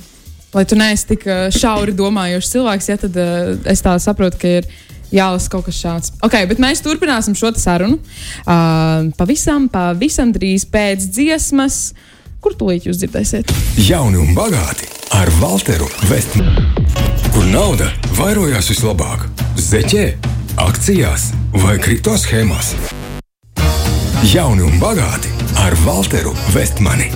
Lai 0.53 0.65
tu 0.65 0.77
neesi 0.77 1.11
tik 1.11 1.25
šauri 1.53 1.93
domājošs 1.97 2.53
cilvēks, 2.55 2.87
ja 2.89 3.01
tad 3.01 3.17
uh, 3.21 3.51
es 3.69 3.83
tā 3.85 3.93
saprotu, 4.01 4.39
ka 4.41 4.53
ir 4.59 4.69
jālasa 5.13 5.51
kaut 5.53 5.67
kas 5.67 5.81
šāds. 5.81 6.13
Ok, 6.25 6.37
bet 6.49 6.61
mēs 6.61 6.83
turpināsim 6.85 7.37
šo 7.37 7.51
sarunu. 7.57 7.99
Uh, 8.45 9.09
pavisam, 9.17 9.67
pavisam 9.73 10.33
drīz 10.33 10.65
pēc 10.69 11.09
dziesmas, 11.09 11.81
kur 12.41 12.57
tūlīt 12.57 12.89
jūs 12.89 13.01
dzirdēsiet. 13.01 13.53
Jauni 13.89 14.21
un 14.21 14.33
bagāti 14.37 14.89
ar 15.17 15.29
Walteru 15.41 15.89
Vestmanu. 16.09 16.65
Kur 17.33 17.45
nauda 17.49 17.91
vairojās 18.17 18.73
vislabāk? 18.73 19.48
Zeķē, 19.59 20.03
akcijās 20.63 21.25
vai 21.59 21.73
kripto 21.83 22.13
schēmās? 22.15 22.69
Jauni 24.31 24.63
un 24.63 24.77
bagāti 24.79 25.33
ar 25.59 25.75
Walteru 25.83 26.31
Vestmani. 26.53 27.09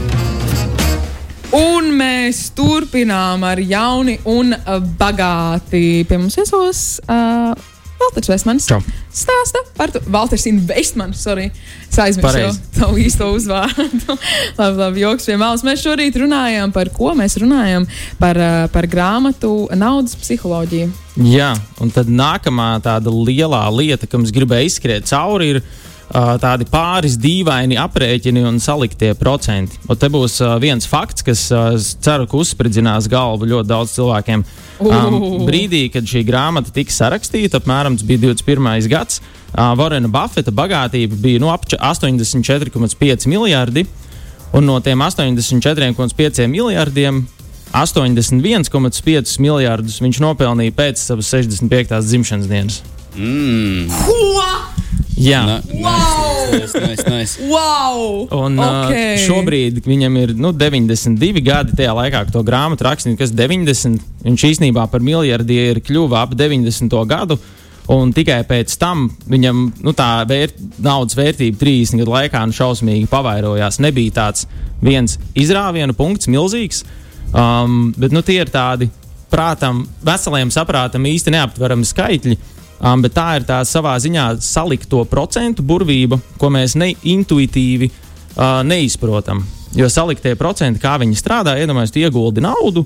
Un 1.55 1.87
mēs 1.95 2.49
turpinām 2.57 3.45
ar 3.47 3.61
jauni 3.63 4.17
un 4.27 4.51
bagāti. 4.99 6.03
Pie 6.03 6.19
mums 6.19 6.35
viesos 6.41 6.83
uh, 7.07 7.53
Valters 8.03 8.29
Vestmans. 8.31 8.67
Čau. 8.69 8.79
Stāsta 9.13 9.61
par 9.77 9.93
to. 9.93 10.01
Valters 10.11 10.45
Investmans, 10.49 11.21
sorry. 11.23 11.49
Es 11.89 11.99
aizmirsu 12.01 12.57
tavu 12.75 12.99
īsto 13.01 13.29
uzvārdu. 13.35 14.17
labi, 14.59 14.77
labi, 14.79 15.03
joks 15.03 15.29
pie 15.29 15.37
malas. 15.39 15.63
Mēs 15.65 15.83
šorīt 15.85 16.17
runājam 16.21 16.73
par 16.75 16.91
ko? 16.93 17.13
Mēs 17.17 17.37
runājam 17.41 17.87
par, 18.21 18.39
uh, 18.39 18.65
par 18.73 18.89
grāmatu 18.91 19.53
naudas 19.77 20.17
psiholoģiju. 20.19 20.91
Jā, 21.29 21.53
un 21.83 21.93
tad 21.93 22.09
nākamā 22.09 22.75
tāda 22.83 23.13
lielā 23.13 23.61
lieta, 23.69 24.09
kam 24.09 24.25
es 24.25 24.33
gribēju 24.33 24.71
izskriet 24.71 25.09
cauri, 25.09 25.53
ir 25.53 25.61
tādi 26.13 26.67
pāris 26.69 27.15
dīvaini 27.17 27.77
aprēķini 27.81 28.43
un 28.45 28.59
saliktie 28.61 29.13
procenti. 29.17 29.79
Un 29.89 29.97
te 29.97 30.09
būs 30.13 30.37
viens 30.61 30.85
fakts, 30.89 31.25
kas 31.25 31.47
ceru, 32.05 32.27
ka 32.29 32.37
uzspridzinās 32.37 33.09
galvu 33.09 33.49
ļoti 33.49 33.69
daudz 33.71 33.95
cilvēkiem. 33.97 34.45
Um, 34.83 35.45
brīdī, 35.47 35.87
kad 35.93 36.05
šī 36.09 36.23
grāmata 36.27 36.73
tika 36.73 36.93
sarakstīta, 36.93 37.61
apmēram 37.61 37.97
tas 37.97 38.05
bija 38.05 38.27
21. 38.27 38.89
gads, 38.91 39.21
uh, 39.23 39.71
Vorena 39.79 40.09
Buffeta 40.11 40.53
bagātība 40.53 41.17
bija 41.17 41.41
nu, 41.41 41.49
ap 41.53 41.65
84,5 41.65 43.29
miljardi. 43.31 43.87
Un 44.53 44.67
no 44.69 44.77
tiem 44.85 45.01
84,5 45.01 46.45
miljardiem 46.45 47.23
81,5 47.73 49.39
miljardus 49.41 49.97
viņš 50.03 50.19
nopelnīja 50.21 50.75
pēc 50.77 51.01
savas 51.01 51.31
65. 51.33 51.97
dzimšanas 52.05 52.49
dienas. 52.51 52.83
Mm. 53.17 53.89
Jā, 55.19 55.41
Na, 55.45 55.57
nice, 56.51 56.79
nice, 56.79 57.03
nice. 57.05 57.33
Wow! 57.45 58.25
un 58.33 58.57
Okay. 58.57 59.13
uh, 59.13 59.21
šobrīd 59.21 59.83
viņam 59.85 60.15
ir 60.21 60.33
nu, 60.37 60.53
92 60.57 61.43
gadi 61.45 61.75
tajā 61.77 61.93
laikā, 61.93 62.23
kad 62.25 62.33
to 62.33 62.41
grāmatu 62.45 62.87
rakstīja, 62.87 63.19
kas 63.19 63.33
90. 63.35 64.01
Viņš 64.25 64.45
īsnībā 64.49 64.87
par 64.89 65.03
miljardieru 65.05 65.83
kļuva 65.85 66.23
ap 66.25 66.33
90. 66.39 66.97
gadu. 67.09 67.37
Un 67.93 68.13
tikai 68.15 68.39
pēc 68.47 68.77
tam 68.79 69.09
viņam 69.27 69.63
nu, 69.83 69.91
tā 69.91 70.23
vērt, 70.27 70.55
naudas 70.79 71.17
vērtība 71.19 71.59
30 71.59 71.99
gadu 71.99 72.13
laikā 72.15 72.45
nu, 72.47 72.55
šausmīgi 72.55 73.09
pavairojās. 73.11 73.81
Nebija 73.83 74.15
tāds 74.21 74.47
viens 74.83 75.17
izrāvienu 75.35 75.95
punkts, 75.97 76.31
milzīgs, 76.31 76.85
um, 77.35 77.91
bet 77.99 78.15
nu, 78.15 78.23
tie 78.23 78.39
ir 78.39 78.51
tādi 78.53 78.87
prātam, 79.33 79.83
veseliem 80.05 80.51
saprātam 80.53 81.05
īsti 81.09 81.33
neaptverami 81.35 81.87
skaitļi. 81.89 82.37
Um, 82.83 82.99
bet 83.03 83.13
tā 83.15 83.27
ir 83.39 83.45
tā 83.47 83.61
savā 83.63 83.93
ziņā 84.03 84.25
salikto 84.43 85.05
procentu 85.07 85.63
burvība, 85.63 86.17
ko 86.39 86.49
mēs 86.51 86.75
neintuitīvi 86.75 87.87
uh, 87.87 88.59
neizprotam. 88.67 89.39
Jo 89.73 89.87
saliktie 89.89 90.35
procenti, 90.35 90.81
kā 90.83 90.97
viņi 90.99 91.15
strādā, 91.17 91.55
iedomājieties, 91.61 91.93
tu 91.95 92.01
ieguldi 92.03 92.43
naudu, 92.43 92.83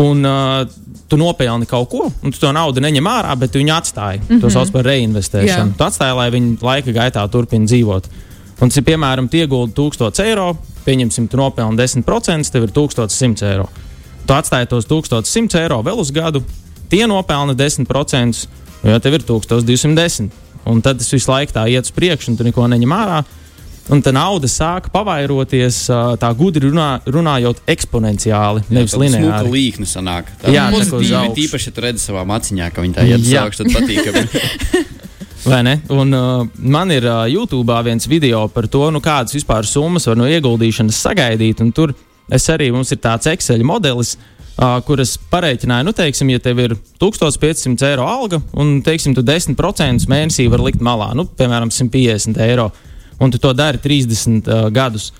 un 0.00 0.24
uh, 0.24 0.64
tu 1.10 1.18
nopelni 1.20 1.68
kaut 1.68 1.90
ko, 1.92 2.08
un 2.08 2.32
tu 2.32 2.40
to 2.40 2.52
naudu 2.54 2.80
neņem 2.80 3.10
ārā, 3.10 3.34
bet 3.38 3.58
viņu 3.58 3.74
atstāji. 3.74 4.22
Mm 4.22 4.26
-hmm. 4.28 4.40
To 4.40 4.50
sauc 4.50 4.72
par 4.72 4.88
reinvestēšanu. 4.88 5.72
Jā. 5.72 5.76
Tu 5.76 5.84
atstāji, 5.84 6.16
lai 6.16 6.30
viņi 6.30 6.56
laika 6.62 6.92
gaitā 6.92 7.28
turpina 7.28 7.66
dzīvot. 7.66 8.08
Un, 8.60 8.70
ja, 8.76 8.82
piemēram, 8.82 9.28
tu 9.28 9.36
ieguldi 9.36 9.72
1000 9.74 10.24
eiro, 10.24 10.56
pieņemsim, 10.84 11.28
tu 11.28 11.36
nopelni 11.36 11.76
10%, 11.76 12.50
tev 12.50 12.62
ir 12.62 12.70
1100 12.70 13.46
eiro. 13.52 13.68
Tu 14.26 14.32
atstāji 14.32 14.66
tos 14.66 14.86
1100 14.86 15.60
eiro 15.60 15.82
vēl 15.82 15.98
uz 15.98 16.10
gadu, 16.10 16.42
tie 16.88 17.06
nopelna 17.06 17.54
10%, 17.54 18.46
jo 18.84 18.98
tev 19.02 19.18
ir 19.18 19.26
1210. 19.28 20.30
Un 20.70 20.80
tad 20.84 21.00
tas 21.00 21.12
visu 21.12 21.30
laiku 21.30 21.54
tā 21.56 21.66
iet 21.72 21.88
uz 21.88 21.92
priekšu, 21.96 22.32
un 22.32 22.38
tu 22.38 22.44
neko 22.46 22.66
neņem 22.68 22.92
ārā. 22.94 23.20
Un 23.90 24.02
tā 24.04 24.12
nauda 24.14 24.46
sāk 24.46 24.90
pavairoties 24.94 25.78
tā 26.20 26.28
gudri 26.38 26.68
runā, 26.68 27.00
runājot 27.10 27.62
eksponenciāli, 27.72 28.62
nevis 28.68 28.92
Tāda 28.94 29.08
smuka 29.08 29.16
lineāri. 29.16 29.50
līkne 29.56 29.88
sanāk. 29.88 30.28
Tā 30.38 30.52
Jā, 30.54 30.68
tā 30.70 31.00
augšu. 31.00 31.34
tīpaši, 31.40 31.70
ja 31.70 31.74
tu 31.74 31.84
redzi 31.86 32.04
savā 32.04 32.22
maciņā, 32.28 32.68
ka 32.70 32.84
viņi 32.84 32.94
tā 32.94 33.06
iet 33.08 33.24
uz 33.24 33.32
Jā. 33.32 33.46
augšu, 33.48 33.64
tad 33.64 33.74
patīkami. 33.80 34.84
Vai 35.50 35.62
ne? 35.64 35.74
Un, 35.90 36.12
uh, 36.14 36.46
man 36.60 36.92
ir 36.92 37.08
uh, 37.08 37.24
YouTube 37.32 37.80
viens 37.82 38.06
video 38.06 38.44
par 38.52 38.68
to, 38.68 38.84
nu, 38.92 39.00
kādas 39.02 39.34
vispār 39.34 39.66
summas 39.66 40.06
var 40.06 40.20
no 40.20 40.28
ieguldīšanas 40.28 41.00
sagaidīt. 41.08 41.64
un 41.64 41.72
Tur 41.72 41.94
es 42.30 42.46
arī 42.52 42.68
mums 42.70 42.92
ir 42.92 43.00
tāds 43.02 43.26
Excel 43.32 43.64
modelis, 43.66 44.14
uh, 44.20 44.39
kuras 44.84 45.14
pareiķināju, 45.32 45.86
nu, 45.88 45.92
teiksim, 45.96 46.30
ja 46.34 46.40
tev 46.42 46.58
ir 46.60 46.74
1500 47.00 47.86
eiro 47.88 48.04
alga 48.08 48.42
un, 48.52 48.80
teiksim, 48.84 49.14
tu 49.16 49.24
10% 49.24 49.56
mēnesī 50.10 50.48
var 50.52 50.60
likt 50.66 50.82
malā, 50.84 51.12
nu, 51.16 51.24
piemēram, 51.24 51.72
150 51.72 52.40
eiro, 52.44 52.70
un 53.20 53.32
tu 53.32 53.40
to 53.40 53.52
dari 53.56 53.80
30 53.80 54.48
uh, 54.48 54.68
gadus. 54.74 55.10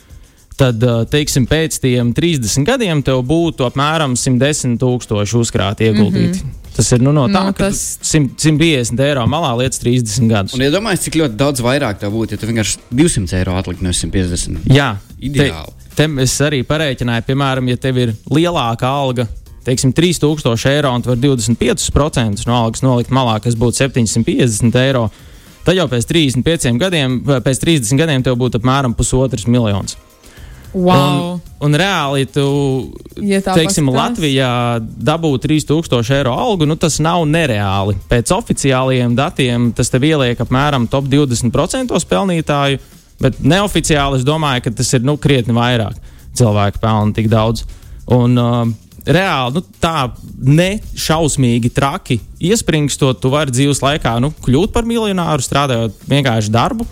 Tad, 0.61 0.83
uh, 0.85 1.07
teiksim, 1.09 1.47
pēc 1.49 1.79
tiem 1.81 2.11
30 2.13 2.67
gadiem 2.69 3.01
tev 3.03 3.23
būtu 3.25 3.65
apmēram 3.65 4.13
110 4.13 4.77
tūkstoši 4.83 5.39
uzkrāti 5.41 5.89
ieguldīti. 5.89 6.43
Mm 6.43 6.51
-hmm. 6.51 6.57
Tas 6.77 6.93
ir 6.93 7.01
nu, 7.01 7.13
no 7.13 7.27
tā, 7.29 7.41
Nu, 7.41 7.47
nu, 7.47 7.53
ka 7.57 7.65
tas- 7.71 7.97
tas... 7.99 8.13
100, 8.13 8.37
150 8.37 9.01
eiro 9.05 9.25
malā 9.27 9.57
lietas 9.59 9.81
30 9.83 10.29
gadus. 10.29 10.55
Un 10.55 10.61
iedomājieties, 10.61 11.05
cik 11.09 11.17
ļoti 11.21 11.37
daudz 11.37 11.61
vairāk 11.65 11.99
tā 12.01 12.11
būtu, 12.13 12.37
ja 12.37 12.39
tu 12.39 12.47
vienkārši 12.47 12.79
200 12.93 13.37
eiro 13.41 13.57
atliktu 13.57 13.85
no 13.85 13.91
150. 13.93 14.69
Jā, 14.69 14.97
Ideāli. 15.21 15.67
Te, 15.67 15.80
te 15.97 16.07
es 16.23 16.37
arī 16.45 16.63
pareiķināju, 16.67 17.27
piemēram, 17.29 17.71
ja 17.73 17.81
tev 17.81 17.99
ir 18.03 18.15
lielāka 18.33 18.89
alga, 18.89 19.27
teiksim, 19.67 19.95
3000 19.97 20.71
eiro 20.73 20.93
un 20.95 21.03
tu 21.05 21.13
vari 21.13 21.23
25% 21.25 22.47
no 22.49 22.61
algas 22.65 22.85
nolikt 22.85 23.13
malā, 23.15 23.39
kas 23.43 23.59
būtu 23.59 23.85
750 23.85 24.79
eiro. 24.85 25.09
Tad 25.65 25.77
jau 25.77 25.89
pēc 25.93 26.07
35 26.09 26.79
gadiem, 26.81 27.19
pēc 27.29 27.61
30 27.67 28.01
gadiem 28.01 28.25
tev 28.25 28.39
būtu 28.41 28.61
apmēram 28.63 28.97
pusotrs 28.97 29.45
miljons. 29.51 29.99
Wow! 30.73 31.35
Un, 31.35 31.41
un 31.67 31.75
reāli, 31.75 32.29
tu, 32.31 32.45
Ja 33.19 33.41
teiksim, 33.43 33.89
paskatās. 33.91 33.97
Latvijā 33.97 34.53
dabūt 34.81 35.49
3000 35.49 36.15
eiro 36.15 36.35
algu, 36.39 36.69
nu, 36.69 36.77
tas 36.79 37.01
nav 37.03 37.25
nereāli. 37.27 37.97
Pēc 38.11 38.31
oficiālajiem 38.37 39.17
datiem 39.19 39.71
tas 39.77 39.91
tev 39.91 40.07
ieliek 40.07 40.41
apmēram 40.41 40.87
top 40.91 41.11
20% 41.11 42.07
pelnītāju, 42.13 42.79
bet 43.23 43.41
neoficiāli 43.45 44.21
es 44.21 44.27
domāju, 44.27 44.67
ka 44.67 44.77
tas 44.81 44.95
ir 44.97 45.05
nu, 45.07 45.17
krietni 45.21 45.57
vairāk 45.57 45.99
cilvēku 46.39 46.83
pelna 46.83 47.17
tik 47.17 47.31
daudz. 47.33 47.67
Un, 48.11 48.39
uh, 48.41 48.63
Reāli 49.01 49.57
nu, 49.57 49.63
tā 49.81 50.11
nešausmīgi 50.45 51.71
traki 51.73 52.19
iespringstot, 52.51 53.21
tu 53.23 53.31
vari 53.33 53.55
dzīves 53.55 53.81
laikā 53.81 54.19
nu, 54.21 54.29
kļūt 54.45 54.75
par 54.75 54.85
miljonāru, 54.89 55.45
strādājot 55.45 56.03
vienkārši 56.11 56.53
darbu. 56.53 56.85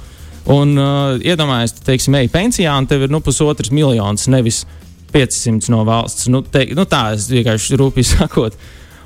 Un 0.49 0.73
uh, 0.81 1.19
iedomājieties, 1.21 1.75
tu 1.77 1.85
teiksim, 1.85 2.17
ej 2.17 2.31
pensijā, 2.33 2.73
un 2.81 2.89
tev 2.89 3.05
ir 3.05 3.13
nu, 3.13 3.21
pusotrs 3.21 3.69
miljons, 3.75 4.25
nevis 4.33 4.63
500 5.13 5.69
no 5.73 5.83
valsts. 5.85 6.31
Nu, 6.33 6.41
te, 6.41 6.65
nu, 6.77 6.87
tā 6.89 7.11
es 7.17 7.29
vienkārši 7.33 7.77
rūpīgi 7.81 8.09
sakot. 8.15 8.57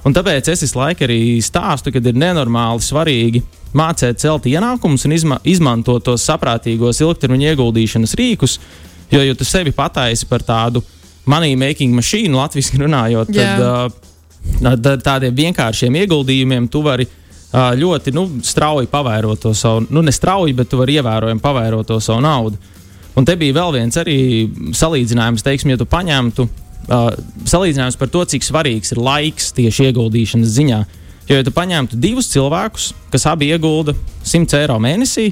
Un 0.03 0.15
tāpēc 0.17 0.49
es 0.51 0.65
visu 0.65 0.79
laiku 0.81 1.07
arī 1.07 1.19
stāstu, 1.45 1.93
ka 1.95 2.03
ir 2.03 2.17
nenormāli 2.19 2.83
svarīgi 2.83 3.43
mācīt 3.79 4.19
celt 4.23 4.49
ienākumus 4.51 5.07
un 5.07 5.15
izma 5.17 5.39
izmantot 5.49 6.05
tos 6.05 6.25
saprātīgos 6.29 7.01
ilgtermiņa 7.05 7.53
ieguldīšanas 7.53 8.17
rīkus. 8.19 8.59
Jo, 9.13 9.23
ja 9.23 9.37
tu 9.39 9.47
sevi 9.47 9.73
pataisi 9.77 10.27
par 10.27 10.43
tādu 10.45 10.83
money 11.29 11.55
making 11.57 11.95
mašīnu, 11.95 12.35
latviešu 12.35 12.83
runājot, 12.83 13.31
tad 13.37 13.63
uh, 13.63 14.11
tad 14.83 15.05
tādiem 15.05 15.35
vienkāršiem 15.37 15.97
ieguldījumiem 16.03 16.67
tu 16.73 16.83
vari 16.83 17.07
uh, 17.07 17.71
ļoti 17.79 18.15
nu, 18.17 18.27
strauji 18.43 18.91
pavairot 18.91 19.43
to 19.45 19.55
savu, 19.55 19.87
nu 19.91 20.03
ne 20.03 20.15
strauji, 20.15 20.57
bet 20.57 20.71
tu 20.73 20.81
vari 20.81 20.99
ievērojami 20.99 21.43
pavairot 21.43 21.87
to 21.89 22.01
savu 22.03 22.25
naudu. 22.25 22.59
Un 23.15 23.29
te 23.29 23.37
bija 23.37 23.59
vēl 23.61 23.75
viens 23.77 23.99
arī 24.01 24.19
salīdzinājums, 24.75 25.45
teiksim, 25.45 25.75
ja 25.75 25.79
tu 25.81 25.87
paņemtu 25.87 26.49
uh, 26.89 27.13
salīdzinājums 27.49 27.99
par 28.01 28.11
to, 28.13 28.25
cik 28.33 28.47
svarīgs 28.47 28.95
ir 28.95 29.01
laiks 29.03 29.53
tieši 29.57 29.91
ieguldīšanas 29.91 30.53
ziņā. 30.57 30.83
Jo, 31.29 31.39
ja 31.39 31.47
tu 31.47 31.53
paņemtu 31.55 31.99
divus 32.03 32.31
cilvēkus, 32.33 32.91
kas 33.13 33.27
abi 33.31 33.53
iegulda 33.53 33.95
100 34.27 34.59
eiro 34.59 34.79
mēnesī, 34.83 35.31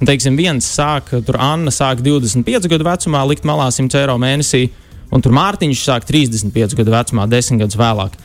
un, 0.00 0.08
teiksim, 0.08 0.38
viens 0.38 0.66
sāk, 0.66 1.12
tur 1.26 1.38
Anna 1.42 1.72
sāk 1.74 2.02
25 2.04 2.66
gadu 2.70 2.86
vecumā 2.88 3.22
likt 3.30 3.46
malā 3.48 3.68
100 3.74 4.00
eiro 4.02 4.18
mēnesī, 4.20 4.66
un 5.14 5.22
tur 5.24 5.34
Mārtiņš 5.36 5.84
sāk 5.84 6.08
35 6.08 6.76
gadu 6.78 6.94
vecumā, 6.94 7.28
10 7.30 7.62
gadus 7.62 7.78
vēlāk. 7.78 8.18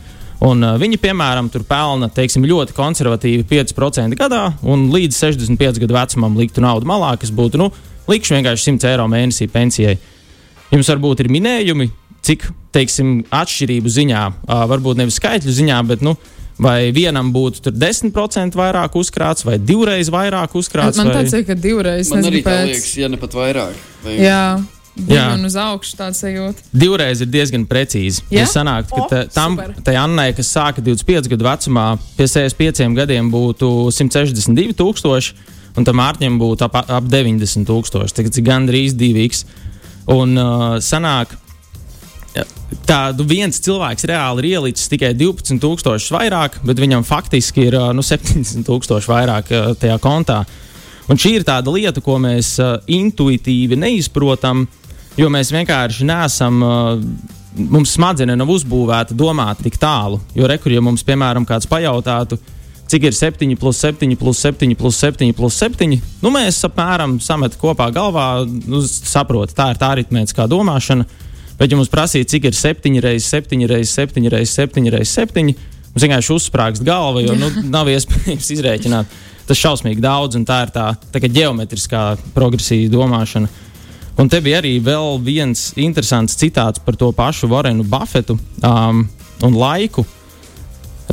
Un, 0.44 0.60
uh, 0.66 0.74
viņi, 0.82 0.98
piemēram, 1.00 1.48
tur 1.54 1.64
pelna 1.68 2.10
teiksim, 2.12 2.44
ļoti 2.50 2.76
konservatīvi 2.76 3.46
5% 3.48 4.18
gadā, 4.20 4.48
un 4.66 4.90
līdz 4.92 5.16
65 5.16 5.80
gadu 5.86 5.96
vecumam 5.96 6.36
liktu 6.40 6.64
naudu 6.66 6.90
malā, 6.90 7.14
kas 7.22 7.32
būtu 7.32 7.62
nu, 7.62 7.70
likšu 8.10 8.36
vienkārši 8.36 8.74
100 8.74 8.90
eiro 8.90 9.08
mēnesī 9.12 9.48
pensijai. 9.52 9.96
Jums 10.74 10.90
varbūt 10.90 11.24
ir 11.24 11.32
minējumi, 11.32 11.88
cik 12.26 12.50
teiksim, 12.74 13.20
atšķirību 13.34 13.92
ziņā, 13.98 14.24
varbūt 14.72 15.02
nevis 15.02 15.20
skaitļu 15.22 15.54
ziņā, 15.60 15.80
bet 15.90 16.06
nu, 16.06 16.16
vai 16.62 16.92
vienam 16.96 17.32
būtu 17.34 17.74
10% 17.74 18.58
vairāk 18.58 18.96
uzkrāts, 19.00 19.46
vai 19.48 19.58
divreiz 19.62 20.12
vairāk 20.14 20.56
uzkrāts. 20.58 21.00
Man 21.02 21.12
vai... 21.12 21.22
tāds 21.22 21.36
ir, 21.38 21.46
ka 21.48 21.58
divreiz 21.58 22.12
Man 22.14 22.30
arī 22.30 22.44
tā 22.46 22.52
pēc. 22.52 22.72
liekas, 22.72 22.96
ja 23.02 23.12
ne 23.12 23.20
pat 23.22 23.38
vairāk. 23.38 23.84
Vai... 24.06 24.18
Jā. 24.22 24.46
Jā. 25.10 25.32
un 25.34 25.48
uz 25.48 25.56
augšu 25.58 25.96
tāds 25.98 26.20
sajūta. 26.22 26.68
Divreiz 26.70 27.24
ir 27.26 27.30
diezgan 27.34 27.64
precīzi. 27.66 28.22
Jā? 28.30 28.44
Ja 28.44 28.50
sanākt, 28.50 28.92
ka 28.94 29.08
ta- 29.10 29.24
tam 29.34 29.58
tai 29.82 29.96
Annai, 29.98 30.28
kas 30.38 30.52
sāka 30.54 30.84
25 30.86 31.32
gadu 31.32 31.48
vecumā, 31.48 31.88
pie 32.14 32.28
65 32.30 32.94
gadiem 33.00 33.32
būtu 33.34 33.90
162 33.90 34.78
tūkstoši, 34.78 35.34
un 35.74 35.88
tam 35.88 35.98
Mārķim 35.98 36.38
būtu 36.38 36.68
ap, 36.68 36.78
ap 36.86 37.10
90 37.10 37.66
tūkstoši. 37.66 38.20
Tas 38.20 38.38
ir 38.38 38.46
gandrīz 38.46 38.94
2x. 38.94 39.48
Un 40.14 40.38
uh, 40.38 40.78
sanāk, 40.84 41.34
ja, 41.34 41.43
tādu 42.88 43.26
viens 43.28 43.60
cilvēks 43.64 44.08
reāli 44.10 44.44
ir 44.44 44.50
ielicis 44.58 44.92
tikai 44.92 45.14
12,000 45.18 46.14
vairāk, 46.16 46.60
bet 46.68 46.82
viņam 46.82 47.06
faktiski 47.08 47.68
ir 47.70 47.78
nu, 47.96 48.04
70,000 48.06 49.10
vairāk 49.10 49.52
tajā 49.82 50.00
kontā. 50.04 50.44
Un 51.12 51.20
šī 51.20 51.38
ir 51.38 51.46
tāda 51.48 51.72
lieta, 51.74 52.02
ko 52.04 52.16
mēs 52.24 52.56
intuitīvi 52.88 53.78
neizprotam, 53.80 54.66
jo 55.20 55.32
mēs 55.32 55.52
vienkārši 55.56 56.10
neesam. 56.10 56.62
Uh, 56.64 57.40
Mums 57.54 57.92
smadzenes 57.94 58.38
nav 58.40 58.50
uzbūvēta 58.50 59.14
domāt 59.14 59.60
tik 59.62 59.76
tālu. 59.78 60.18
Jo, 60.34 60.48
rekur, 60.50 60.74
ja 60.74 60.82
mums, 60.82 61.04
piemēram, 61.06 61.46
kāds 61.46 61.68
pajautātu, 61.70 62.40
cik 62.90 63.06
ir 63.06 63.14
7, 63.14 63.54
plus 63.62 63.82
7, 63.84 64.16
plus 64.18 64.40
7, 64.42 64.74
plus 64.78 64.98
7, 64.98 65.30
plus 65.38 65.60
7, 65.62 66.00
nu, 66.24 66.32
mēs 66.34 66.64
apmēram 66.66 67.20
sametam 67.22 67.62
kopā 67.62 67.92
galvā, 67.94 68.28
nu, 68.46 68.82
saprotam, 68.88 69.54
tā 69.60 69.70
ir 69.74 69.82
tā 69.82 69.92
aritmētiskā 69.94 70.48
domāšana. 70.50 71.06
Bet, 71.60 71.70
ja 71.70 71.78
mums 71.78 71.92
prasīja, 71.92 72.28
cik 72.30 72.50
ir 72.50 72.58
7 72.58 72.98
reizes 73.04 73.30
7 73.30 73.68
reizes 73.70 73.94
7 74.00 74.30
reizes 74.34 74.56
7 74.58 74.90
reizes 74.94 75.14
7, 75.20 75.54
mums 75.94 76.06
vienkārši 76.06 76.34
uzsprāgst 76.34 76.86
galva, 76.86 77.22
jo 77.22 77.36
nu, 77.38 77.52
nav 77.76 77.92
iespējams 77.94 78.50
izrēķināt. 78.58 79.20
Tas 79.44 79.60
šausmīgi 79.60 80.02
daudz, 80.04 80.38
un 80.40 80.48
tā 80.48 80.62
ir 80.66 80.72
tā, 80.74 80.88
tā 81.12 81.20
kā 81.20 81.30
ģeometriskā 81.32 82.04
progresija 82.36 82.92
domāšana. 82.92 83.52
Un 84.20 84.30
te 84.30 84.40
bija 84.46 84.60
arī 84.62 84.78
vēl 84.84 85.18
viens 85.26 85.72
interesants 85.82 86.38
citāts 86.38 86.82
par 86.84 86.96
to 86.98 87.10
pašu 87.16 87.50
Varenu 87.50 87.84
Buffetu 87.84 88.38
um, 88.62 89.02
un 89.44 89.58
laiku. 89.58 90.06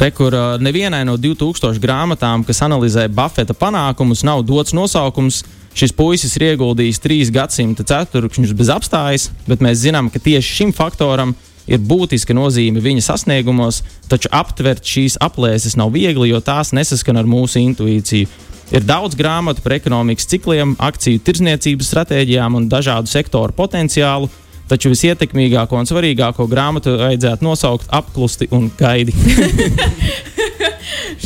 Rekur 0.01 0.37
uh, 0.37 0.61
nevienai 0.63 1.03
no 1.09 1.17
2000 1.19 1.81
grāmatām, 1.83 2.45
kas 2.47 2.61
analizē 2.63 3.09
Buffeta 3.13 3.57
panākumus, 3.57 4.23
nav 4.25 4.45
dots 4.47 4.77
nosaukums. 4.77 5.43
Šis 5.77 5.95
puisis 5.95 6.35
ir 6.37 6.49
ieguldījis 6.51 6.99
trīs 7.03 7.31
gadsimta 7.35 7.87
ceturkšņus 7.87 8.57
bez 8.59 8.73
apstājas, 8.75 9.29
bet 9.47 9.63
mēs 9.63 9.85
zinām, 9.85 10.11
ka 10.11 10.19
tieši 10.23 10.57
šim 10.61 10.73
faktoram 10.75 11.37
ir 11.71 11.79
būtiska 11.87 12.35
nozīme 12.35 12.83
viņa 12.83 13.05
sasniegumos, 13.07 13.83
taču 14.11 14.31
aptvert 14.35 14.83
šīs 14.87 15.21
aplēses 15.23 15.79
nav 15.79 15.93
viegli, 15.95 16.33
jo 16.33 16.41
tās 16.43 16.75
nesaskan 16.75 17.21
ar 17.21 17.31
mūsu 17.31 17.63
intuīciju. 17.63 18.29
Ir 18.71 18.85
daudz 18.87 19.17
grāmatu 19.19 19.63
par 19.65 19.75
ekonomikas 19.79 20.29
cikliem, 20.31 20.77
akciju 20.79 21.23
tirdzniecības 21.27 21.89
stratēģijām 21.91 22.59
un 22.59 22.69
dažādu 22.71 23.11
sektoru 23.11 23.55
potenciālu, 23.55 24.31
taču 24.71 24.93
visietekmīgāko 24.93 25.79
un 25.81 25.89
svarīgāko 25.89 26.47
grāmatu 26.51 26.95
vajadzētu 27.01 27.47
nosaukt 27.47 27.91
apklusti 28.01 28.49
un 28.55 28.71
gaidi. 28.79 29.15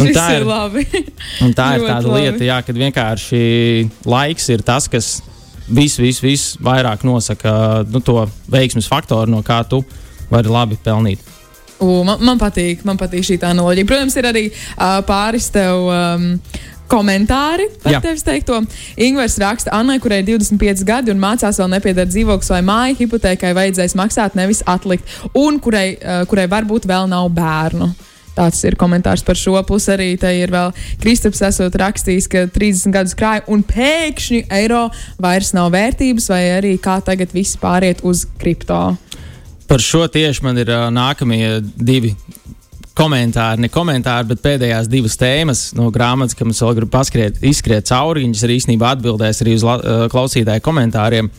Un 0.01 0.11
tā 0.11 0.25
ir 0.35 0.43
ir- 0.43 0.49
labi. 0.49 0.83
Un 1.45 1.53
tā 1.55 1.69
ir 1.77 1.85
tāda 1.87 2.09
labi. 2.09 2.25
lieta, 2.25 2.43
jā, 2.47 2.57
kad 2.67 2.79
vienkārši 2.79 3.43
laiks 4.11 4.49
ir 4.51 4.65
tas, 4.67 4.89
kas 4.91 5.11
viss, 5.69 6.01
viss, 6.01 6.23
viss 6.25 6.57
vairāk 6.63 7.05
nosaka 7.07 7.85
nu, 7.89 8.01
to 8.05 8.25
veiksmes 8.51 8.89
faktoru, 8.91 9.31
no 9.31 9.43
kā 9.47 9.63
tu 9.69 9.85
vari 10.33 10.51
labi 10.51 10.79
pelnīt. 10.83 11.23
U, 11.83 12.03
man, 12.07 12.21
man 12.25 12.39
patīk, 12.41 12.85
man 12.87 12.99
patīk 12.99 13.27
šī 13.27 13.39
analoģija. 13.45 13.89
Protams, 13.89 14.17
ir 14.21 14.29
arī 14.31 14.45
uh, 14.51 15.01
pāris 15.07 15.51
tev. 15.55 15.89
Um, 15.91 16.29
Komentāri 16.91 17.67
par 17.83 17.97
tevis 18.05 18.25
teikto. 18.27 18.59
Ingūns 19.01 19.39
raksta, 19.41 19.73
Annai, 19.75 19.97
kurai 20.03 20.21
ir 20.21 20.27
25 20.29 20.85
gadi 20.87 21.13
un 21.15 21.21
mācās 21.23 21.59
vēl 21.61 21.71
nepiedara 21.73 22.11
dzīvoklis 22.11 22.51
vai 22.53 22.61
māja, 22.67 22.99
hipotēkai 22.99 23.55
vajadzēs 23.57 23.97
maksāt, 23.99 24.37
nevis 24.37 24.61
atlikt, 24.69 25.09
un 25.39 25.61
kurai, 25.65 25.95
uh, 25.97 26.25
kurai 26.29 26.45
varbūt 26.53 26.89
vēl 26.91 27.09
nav 27.11 27.31
bērnu. 27.35 27.89
Tāds 28.35 28.59
ir 28.67 28.75
komentārs 28.75 29.23
par 29.23 29.39
šo. 29.39 29.55
Plus 29.67 29.87
arī 29.93 30.11
te 30.19 30.31
ir 30.35 30.51
vēl 30.51 30.73
Kristaps, 31.03 31.43
esot 31.47 31.77
rakstījis, 31.79 32.27
ka 32.31 32.47
30 32.51 32.95
gadus 32.95 33.15
krāja 33.19 33.45
un 33.47 33.63
pēkšņi 33.67 34.45
eiro 34.59 34.89
vairs 35.23 35.55
nav 35.55 35.71
vērtības, 35.75 36.29
vai 36.35 36.43
arī 36.57 36.75
kā 36.83 36.99
tagad 37.07 37.33
viss 37.35 37.59
pāriet 37.63 38.03
uz 38.03 38.27
kripto. 38.41 38.97
Par 39.71 39.81
šo 39.81 40.05
tieši 40.11 40.45
man 40.45 40.59
ir 40.61 40.69
uh, 40.75 40.91
nākamie 40.93 41.63
divi 41.63 42.13
komentāri, 42.99 43.65
ne 43.65 43.71
komentāri, 43.73 44.29
bet 44.31 44.43
pēdējās 44.45 44.89
divas 44.91 45.19
tēmas 45.19 45.63
no 45.77 45.91
grāmatas, 45.95 46.37
kam 46.39 46.53
es 46.55 46.63
vēl 46.63 46.77
gribu 46.79 46.93
paskriet, 46.95 47.41
izskriet 47.43 47.89
cauri. 47.91 48.25
Viņas 48.27 48.45
arī 48.47 48.59
īstenībā 48.61 48.95
atbildēs 48.95 49.43
arī 49.43 49.55
uz 49.59 49.65
la, 49.67 49.79
uh, 49.79 50.05
klausītāju 50.13 50.63
komentāriem. 50.65 51.31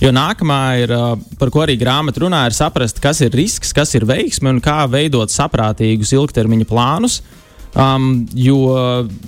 Jo 0.00 0.10
nākamā 0.16 0.62
ir, 0.82 0.94
uh, 0.96 1.12
par 1.38 1.52
ko 1.54 1.62
arī 1.62 1.76
grāmata 1.78 2.22
runā, 2.24 2.42
ir 2.48 2.56
saprast, 2.56 3.02
kas 3.02 3.20
ir 3.22 3.36
risks, 3.36 3.74
kas 3.76 3.94
ir 3.94 4.08
veiksme 4.08 4.50
un 4.50 4.62
kā 4.64 4.82
veidot 4.90 5.30
saprātīgus 5.30 6.14
ilgtermiņa 6.16 6.66
plānus. 6.70 7.20
Um, 7.70 8.24
jo 8.34 8.56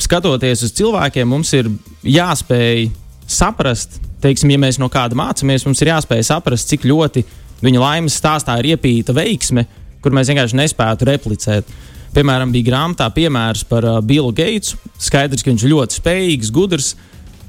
skatoties 0.03 0.65
uz 0.67 0.73
cilvēkiem, 0.75 1.29
mums 1.31 1.53
ir 1.55 1.69
jāspēj 2.03 2.89
saprast, 3.31 4.01
teiksim, 4.23 4.51
ja 4.51 4.59
mēs 4.59 4.81
no 4.83 4.89
kāda 4.91 5.15
mācāmies, 5.19 5.63
mums 5.69 5.83
ir 5.85 5.93
jāspēj 5.93 6.25
saprast, 6.27 6.73
cik 6.73 6.89
ļoti 6.91 7.23
viņa 7.63 7.83
laimes 7.85 8.19
stāstā 8.19 8.57
ir 8.59 8.73
iepīta 8.75 9.15
veiksme, 9.15 9.63
kur 10.03 10.15
mēs 10.15 10.31
vienkārši 10.33 10.59
nespētu 10.59 11.09
replicēt. 11.09 11.73
Piemēram, 12.13 12.53
bija 12.53 12.69
grāmatā 12.69 13.09
piemērs 13.15 13.65
par 13.69 13.87
uh, 13.89 14.01
Billu 14.05 14.35
Geitsu. 14.37 14.77
Skaidrs, 15.01 15.45
ka 15.45 15.49
viņš 15.49 15.65
ir 15.65 15.73
ļoti 15.73 15.97
spējīgs, 15.97 16.53
gudrs, 16.53 16.91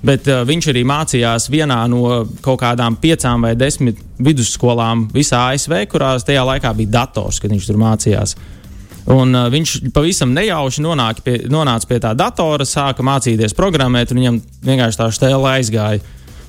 bet 0.05 0.29
uh, 0.31 0.45
viņš 0.47 0.69
arī 0.71 0.85
mācījās 0.87 1.49
vienā 1.51 1.81
no 1.91 2.23
kaut 2.45 2.61
kādām 2.61 2.95
piecām 3.01 3.43
vai 3.43 3.57
desmit 3.59 3.99
vidusskolām 4.23 5.09
visā 5.13 5.49
ASV, 5.51 5.81
kurās 5.91 6.23
tajā 6.27 6.45
laikā 6.47 6.71
bija 6.79 6.95
dators, 7.01 7.41
kad 7.43 7.51
viņš 7.51 7.67
tur 7.67 7.81
mācījās. 7.83 8.37
Un, 9.11 9.35
uh, 9.35 9.49
viņš 9.51 9.75
pavisam 9.91 10.31
nejauši 10.31 10.85
pie, 11.25 11.37
nonāca 11.51 11.89
pie 11.89 11.99
tā 11.99 12.13
datora, 12.15 12.63
sāka 12.63 13.03
mācīties 13.03 13.55
programmēt, 13.57 14.15
un 14.15 14.21
viņam 14.21 14.41
vienkārši 14.63 15.01
tā 15.01 15.11
stēla 15.11 15.57
aizgāja. 15.57 15.99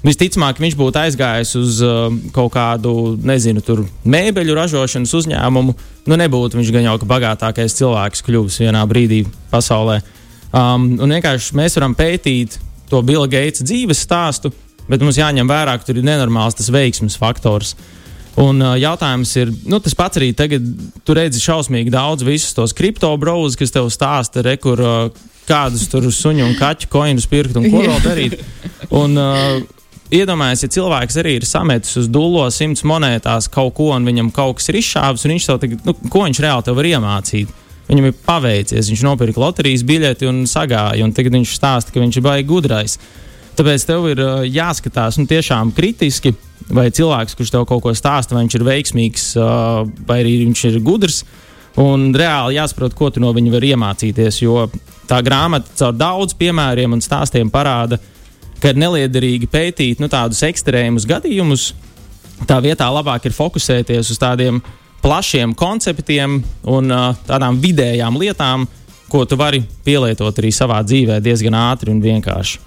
Visticamāk, 0.05 0.59
viņš 0.61 0.75
būtu 0.77 1.01
aizgājis 1.01 1.55
uz 1.57 1.79
uh, 1.81 2.11
kaut 2.35 2.53
kādu, 2.53 3.15
nezinu, 3.25 3.63
tur 3.65 3.87
mēbeļu 4.05 4.57
ražošanas 4.59 5.15
uzņēmumu. 5.17 5.75
Nu, 6.05 6.19
nebūtu 6.21 6.59
viņš 6.59 6.73
gan 6.75 6.85
jau 6.85 6.99
ka 7.01 7.09
bagātākais 7.09 7.77
cilvēks 7.79 8.21
kļuvis 8.27 8.61
vienā 8.61 8.83
brīdī 8.91 9.23
pasaulē. 9.53 10.03
Um, 10.53 10.91
un 11.01 11.17
vienkārši 11.17 11.57
mēs 11.57 11.79
varam 11.79 11.97
pētīt 11.97 12.59
to 12.91 13.01
Bila 13.03 13.25
Geitsa 13.33 13.65
dzīves 13.65 14.03
stāstu, 14.05 14.53
bet 14.91 15.01
mums 15.01 15.17
jāņem 15.17 15.49
vērā, 15.49 15.79
ka 15.81 15.89
tur 15.89 15.99
ir 15.99 16.05
nenormāls 16.07 16.59
tas 16.59 16.69
veiksmes 16.75 17.17
faktors. 17.17 17.73
Un 18.41 18.61
uh, 18.61 18.75
jautājums 18.77 19.33
ir, 19.41 19.55
nu, 19.71 19.79
tas 19.81 19.97
pats 19.97 20.21
arī 20.21 20.35
tagad, 20.37 20.67
tu 21.07 21.17
redzi 21.17 21.41
šausmīgi 21.41 21.93
daudz 21.95 22.27
visus 22.27 22.53
tos 22.53 22.75
kriptobrauzus, 22.77 23.57
kas 23.57 23.73
tev 23.73 23.89
stāsta, 23.95 24.45
re, 24.45 24.59
kur 24.61 24.85
uh, 24.85 25.25
kādus 25.49 25.87
tur 25.89 26.11
suņu 26.13 26.45
un 26.45 26.53
kaķu 26.59 26.91
koinus 26.93 27.29
pirkt 27.31 27.57
un 27.57 27.71
ko 27.73 27.87
vēl 27.87 28.05
darīt. 28.05 28.37
Un, 28.93 29.17
uh, 29.17 29.65
Iedomājieties, 30.13 30.67
ja 30.67 30.73
cilvēks 30.77 31.17
arī 31.23 31.39
ir 31.39 31.47
sametis 31.49 31.97
uz 31.97 32.09
dūlo 32.13 32.45
simts 32.53 32.85
monētās 32.85 33.49
kaut 33.53 33.73
ko, 33.79 33.89
un 33.97 34.05
viņam 34.05 34.29
kaut 34.37 34.59
kas 34.59 34.69
ir 34.69 34.79
izšāvis, 34.83 35.25
un 35.25 35.33
viņš 35.33 35.47
tev 35.49 35.61
tagad, 35.63 35.85
nu, 35.89 35.95
ko 36.13 36.27
viņš 36.27 36.41
reāli 36.45 36.67
tev 36.67 36.77
var 36.77 36.89
iemācīt. 36.91 37.61
Viņam 37.89 38.09
ir 38.09 38.19
paveicies, 38.25 38.91
viņš 38.93 39.05
nopirka 39.05 39.41
loterijas 39.41 39.85
biļeti 39.89 40.29
un 40.29 40.45
sagāja, 40.49 41.05
un 41.05 41.13
tagad 41.17 41.37
viņš 41.37 41.57
stāsta, 41.57 41.93
ka 41.93 42.05
viņš 42.05 42.21
ir 42.21 42.25
baigi 42.25 42.49
gudrais. 42.49 42.99
Tāpēc 43.57 43.85
tev 43.89 44.09
ir 44.11 44.21
uh, 44.21 44.45
jāskatās 44.45 45.19
nu, 45.21 45.29
tiešām 45.31 45.73
kritiski, 45.77 46.35
vai 46.75 46.89
cilvēks, 46.95 47.37
kurš 47.39 47.53
tev 47.55 47.67
kaut 47.71 47.85
ko 47.85 47.93
stāsta, 47.97 48.37
vai 48.37 48.45
viņš 48.45 48.57
ir 48.59 48.69
veiksmīgs, 48.69 49.27
uh, 49.41 49.85
vai 50.09 50.21
arī 50.25 50.39
viņš 50.45 50.65
ir 50.71 50.81
gudrs. 50.85 51.23
Un 51.81 52.11
reāli 52.15 52.59
jāsaprot, 52.59 52.95
ko 52.95 53.11
tu 53.11 53.23
no 53.23 53.33
viņa 53.35 53.53
vari 53.57 53.73
iemācīties. 53.75 54.41
Jo 54.45 54.69
tā 55.11 55.19
grāmata 55.27 55.73
caur 55.81 55.97
daudz 55.97 56.37
piemēriem 56.39 56.93
un 56.95 57.03
stāstiem 57.03 57.51
parāda, 57.53 57.99
ka 58.63 58.73
ir 58.73 58.81
neliederīgi 58.81 59.49
pētīt 59.51 60.03
nu, 60.03 60.11
tādus 60.13 60.43
ekstrēmus 60.47 61.07
gadījumus. 61.09 61.73
Tā 62.49 62.59
vietā 62.65 62.89
labāk 62.91 63.29
ir 63.29 63.37
fokusēties 63.37 64.11
uz 64.11 64.21
tādiem 64.21 64.61
plašiem 65.05 65.55
konceptiem 65.57 66.39
un 66.73 66.93
uh, 66.93 67.11
tādām 67.29 67.61
vidējām 67.61 68.17
lietām, 68.21 68.69
ko 69.13 69.25
tu 69.29 69.37
vari 69.39 69.61
pielietot 69.85 70.39
arī 70.41 70.53
savā 70.53 70.81
dzīvē 70.85 71.21
diezgan 71.23 71.57
ātri 71.61 71.93
un 71.93 72.01
vienkārši. 72.05 72.63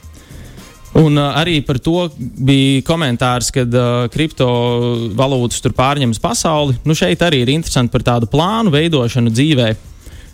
Un 0.98 1.18
uh, 1.18 1.34
arī 1.38 1.60
par 1.66 1.82
to 1.84 2.08
bija 2.18 2.82
komentārs, 2.88 3.52
kad 3.54 3.74
uh, 3.76 4.06
kriptovalūtas 4.14 5.62
tur 5.62 5.76
pārņems 5.78 6.22
pasauli. 6.24 6.78
Nu, 6.88 6.96
šeit 6.98 7.22
arī 7.26 7.44
ir 7.44 7.54
interesanti 7.54 7.94
par 7.94 8.06
tādu 8.06 8.30
plānu 8.32 8.74
veidošanu 8.74 9.34
dzīvē. 9.34 9.70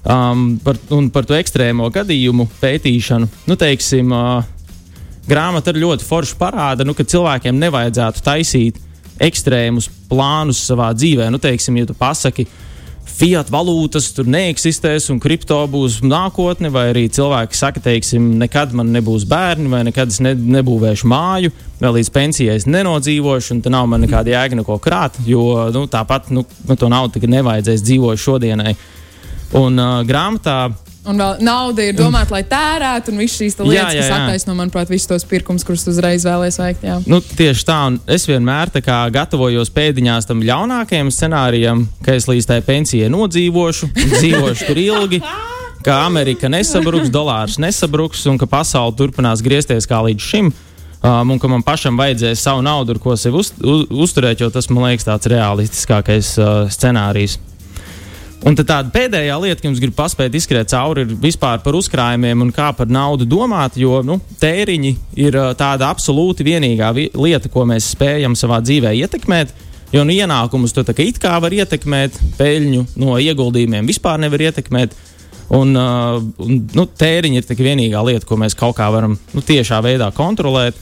Um, 0.04 0.58
par, 0.60 0.76
un 0.92 1.08
par 1.16 1.24
to 1.24 1.36
ekstrēmo 1.38 1.88
gadījumu 1.96 2.50
pētīšanu. 2.60 3.30
Nu, 3.48 3.56
teiksim, 3.60 4.12
uh, 4.12 4.44
grāmata 5.30 5.72
arī 5.72 5.86
ļoti 5.86 6.08
forši 6.08 6.38
parāda, 6.40 6.86
nu, 6.88 6.96
ka 6.98 7.06
cilvēkiem 7.08 7.60
nevajadzētu 7.62 8.26
taisīt 8.26 8.82
ekstrēmus 9.24 9.90
plānus 10.10 10.62
savā 10.68 10.92
dzīvē. 10.98 11.30
Nu, 11.32 11.40
teiksim, 11.42 11.78
ja 11.80 11.90
tu 11.90 11.96
pasaki, 11.98 12.48
Fiat 13.14 13.50
valūtas 13.52 14.08
tur 14.16 14.26
neeksistēs 14.32 15.10
un 15.12 15.20
kripto 15.22 15.58
būs 15.70 16.00
nākotne, 16.08 16.72
vai 16.74 16.88
arī 16.94 17.04
cilvēki 17.14 17.58
saka, 17.60 17.82
teiksim, 17.84 18.32
nekad 18.40 18.72
man 18.74 18.90
nebūs 18.96 19.28
bērni, 19.30 19.68
vai 19.70 19.82
nekad 19.86 20.10
es 20.10 20.22
ne, 20.24 20.32
nebūvēšu 20.34 21.10
māju, 21.12 21.52
vai 21.82 21.92
līdz 21.98 22.10
pensijai 22.16 22.56
es 22.58 22.66
nenodzīvošu, 22.66 23.58
un 23.58 23.62
tā 23.62 23.74
nav 23.76 23.90
man 23.92 24.02
nekāda 24.06 24.34
jēga 24.34 24.58
neko 24.62 24.80
krāt, 24.82 25.20
jo 25.28 25.44
nu, 25.76 25.84
tāpat 25.92 26.32
nu, 26.34 26.46
to 26.80 26.90
naudu 26.90 27.22
nevajadzēs 27.28 27.84
dzīvot 27.86 28.24
šodienai. 28.24 28.74
Un 29.60 29.78
uh, 29.78 30.00
grāmatā 30.08 30.58
Un 31.04 31.20
vēl 31.20 31.42
nauda 31.44 31.84
ir 31.84 31.96
domāta, 31.98 32.32
lai 32.32 32.46
tērētu, 32.48 33.12
un 33.12 33.20
visas 33.20 33.36
šīs 33.42 33.58
lietas, 33.60 33.76
jā, 33.76 33.88
jā, 33.92 33.96
jā. 33.98 34.04
kas 34.08 34.14
attaisno, 34.16 34.54
manuprāt, 34.56 34.88
visus 34.92 35.10
tos 35.10 35.26
pirkumus, 35.28 35.66
kurus 35.68 35.84
uzreiz 35.92 36.24
vēlēs 36.24 36.60
veikt. 36.62 36.86
Jā. 36.88 36.96
Nu, 37.12 37.20
tieši 37.20 37.66
tā, 37.68 37.80
un 37.92 37.98
es 38.08 38.24
vienmēr 38.30 38.72
gatavojos 39.12 39.72
pēdiņās 39.76 40.30
tam 40.30 40.44
ļaunākajam 40.48 41.12
scenārijam, 41.12 41.84
ka 42.06 42.16
es 42.16 42.30
līdz 42.32 42.48
tai 42.48 42.62
pensijai 42.64 43.12
nodzīvošu, 43.12 43.92
dzīvošu 44.16 44.70
tur 44.70 44.80
ilgi. 44.80 45.20
Ka 45.84 46.06
Amerika 46.06 46.48
nesabruks, 46.48 47.12
dolārs 47.12 47.60
nesabruks, 47.60 48.24
un 48.32 48.38
ka 48.40 48.48
pasaule 48.48 48.96
turpinās 48.96 49.44
griezties 49.44 49.90
kā 49.90 50.00
līdz 50.08 50.30
šim. 50.32 50.54
Um, 51.04 51.34
un 51.36 51.40
ka 51.40 51.50
man 51.52 51.66
pašam 51.68 51.98
vajadzēs 52.00 52.40
savu 52.46 52.62
naudu, 52.64 52.96
ar 52.96 53.04
ko 53.04 53.18
sevi 53.20 53.36
uz, 53.36 53.50
uz, 53.60 53.82
uzturēt, 53.92 54.40
jo 54.40 54.48
tas 54.48 54.70
man 54.72 54.86
liekas 54.88 55.04
tāds 55.10 55.28
realistiskākais 55.34 56.38
uh, 56.40 56.54
scenārijs. 56.72 57.36
Un 58.44 58.58
tāda 58.60 58.90
pēdējā 58.92 59.36
lieta, 59.40 59.62
ko 59.62 59.70
jums 59.70 59.80
gribu 59.80 59.96
paspēt 59.96 60.34
izskriet 60.36 60.68
cauri, 60.74 61.06
ir 61.06 61.20
vispār 61.24 61.62
par 61.64 61.78
uzkrājumiem 61.80 62.42
un 62.44 62.50
kā 62.52 62.74
par 62.76 62.90
naudu 62.92 63.28
domāt. 63.30 63.78
Jo 63.80 64.02
nu, 64.04 64.18
tēriņi 64.42 64.92
ir 65.24 65.38
tāda 65.60 65.88
absolūti 65.88 66.44
vienīgā 66.44 66.90
vi 66.96 67.08
lieta, 67.16 67.52
ko 67.52 67.64
mēs 67.70 67.94
spējam 67.96 68.36
savā 68.36 68.60
dzīvē 68.66 68.92
ietekmēt. 69.00 69.54
Jo 69.96 70.04
nu, 70.04 70.12
ienākumus 70.12 70.76
tu 70.76 70.84
it 70.84 71.20
kā 71.24 71.38
var 71.40 71.56
ietekmēt, 71.56 72.20
peļņu 72.40 72.86
no 73.00 73.16
ieguldījumiem 73.22 73.88
vispār 73.88 74.20
nevar 74.20 74.42
ietekmēt. 74.50 74.96
Un, 75.54 75.76
uh, 75.78 76.18
un 76.44 76.64
nu, 76.74 76.86
tēriņi 76.88 77.40
ir 77.40 77.48
tikai 77.48 77.70
vienīgā 77.70 78.02
lieta, 78.04 78.26
ko 78.26 78.40
mēs 78.42 78.58
kaut 78.58 78.76
kā 78.76 78.90
varam 78.92 79.16
nu, 79.36 79.44
tiešā 79.44 79.80
veidā 79.86 80.10
kontrolēt. 80.16 80.76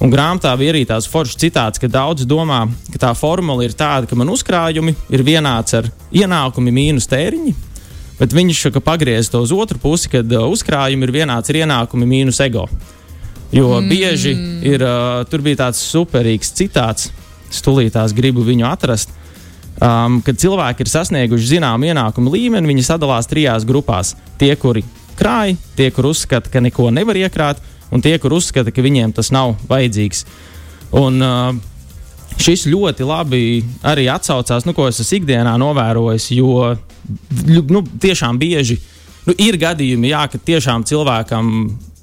Un 0.00 0.08
grāmatā 0.08 0.54
bija 0.56 0.72
arī 0.72 0.86
tās 0.88 1.04
foršas 1.10 1.36
citāts, 1.42 1.80
ka 1.80 1.88
daudz 1.90 2.24
domā, 2.28 2.62
ka 2.88 3.00
tā 3.02 3.10
formula 3.16 3.66
ir 3.66 3.74
tāda, 3.76 4.08
ka 4.08 4.16
man 4.16 4.32
uzkrājumi 4.32 4.94
ir 5.12 5.24
vienāds 5.26 5.76
ar 5.76 5.90
ienākumi 6.08 6.72
mīnus 6.72 7.08
tēriņi. 7.10 7.52
Bet 8.20 8.32
viņš 8.36 8.66
pagriez 8.84 9.28
to 9.32 9.42
uz 9.44 9.52
otru 9.52 9.80
pusi, 9.80 10.08
kad 10.12 10.32
uh, 10.32 10.46
uzkrājumi 10.48 11.04
ir 11.04 11.12
vienāds 11.20 11.52
ar 11.52 11.60
ienākumi 11.62 12.08
mīnus 12.08 12.40
ego. 12.44 12.66
Jo 13.52 13.80
mm. 13.80 13.88
bieži 13.90 14.34
ir, 14.72 14.84
uh, 14.84 15.22
tur 15.28 15.44
bija 15.44 15.66
tāds 15.66 15.80
superīgs 15.84 16.52
citāts, 16.56 17.10
stulītās 17.52 18.16
gribu 18.16 18.44
viņu 18.46 18.68
atrast. 18.70 19.12
Um, 19.80 20.20
kad 20.24 20.36
cilvēki 20.36 20.84
ir 20.84 20.92
sasnieguši 20.92 21.54
zināmu 21.54 21.88
ienākumu 21.88 22.32
līmeni, 22.32 22.68
viņi 22.68 22.84
sadalās 22.88 23.28
trijās 23.28 23.64
grupās. 23.68 24.14
Tie, 24.40 24.52
kuri 24.60 24.84
krāj, 25.16 25.56
tie, 25.76 25.88
kur 25.92 26.10
uzskata, 26.12 26.52
ka 26.52 26.60
neko 26.64 26.88
nevar 26.92 27.16
iekrāt, 27.20 27.60
un 27.90 28.04
tie, 28.04 28.16
kur 28.22 28.34
uzskata, 28.38 28.72
ka 28.72 28.84
viņiem 28.84 29.12
tas 29.16 29.32
nav 29.34 29.56
vajadzīgs. 29.70 30.24
Un, 31.00 31.20
šis 32.40 32.66
ļoti 32.70 33.06
labi 33.06 33.42
arī 33.86 34.08
atsaucās, 34.10 34.66
nu, 34.66 34.74
ko 34.76 34.88
es 34.90 35.00
esmu 35.02 35.20
ikdienā 35.20 35.56
novērojis, 35.60 36.30
jo 36.36 36.74
nu, 37.46 37.82
tiešām 38.02 38.38
bieži 38.40 38.78
nu, 39.26 39.34
ir 39.36 39.58
gadījumi, 39.60 40.12
jā, 40.14 40.24
ka 40.30 40.40
tiešām 40.50 40.86
cilvēkam 40.88 41.50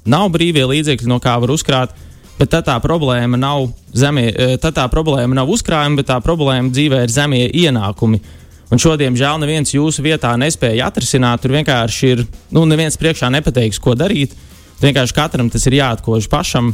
nav 0.08 0.28
brīvie 0.32 0.64
līdzekļi, 0.68 1.10
no 1.10 1.18
kā 1.22 1.36
var 1.40 1.52
uzkrāt. 1.54 1.96
Bet 2.38 2.52
tā, 2.52 2.60
tā 2.62 2.76
problēma 2.78 3.34
nav 3.34 3.64
zemie, 3.90 4.28
tā, 4.62 4.70
tā 4.70 4.84
problēma 4.92 5.40
nav 5.40 5.48
uzkrājumi, 5.50 5.98
bet 5.98 6.06
tā 6.06 6.20
problēma 6.22 6.70
dzīvē 6.70 7.00
ir 7.02 7.10
zemie 7.10 7.48
ienākumi. 7.64 8.20
Un 8.70 8.78
šodien, 8.78 9.16
žēl, 9.18 9.40
neviens 9.42 9.72
jūsu 9.74 10.04
vietā 10.04 10.36
nespēja 10.38 10.86
atrisināt. 10.86 11.42
Tur 11.42 11.56
vienkārši 11.56 12.12
ir, 12.12 12.22
nu, 12.54 12.62
neviens 12.68 13.00
priekšā 13.00 13.32
nepateiks, 13.34 13.80
ko 13.82 13.96
darīt. 13.98 14.36
Uh, 14.36 14.47
Vienkārši 14.78 15.14
katram 15.16 15.48
tas 15.50 15.64
ir 15.66 15.78
jāatkož 15.80 16.28
pašam, 16.30 16.72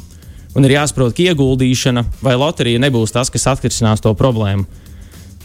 un 0.55 0.67
ir 0.67 0.77
jāsaprot, 0.77 1.15
ka 1.17 1.25
ieguldīšana 1.31 2.05
vai 2.25 2.35
loterija 2.37 2.83
nebūs 2.83 3.15
tas, 3.15 3.31
kas 3.33 3.47
atrisinās 3.55 4.05
to 4.05 4.13
problēmu. 4.19 4.67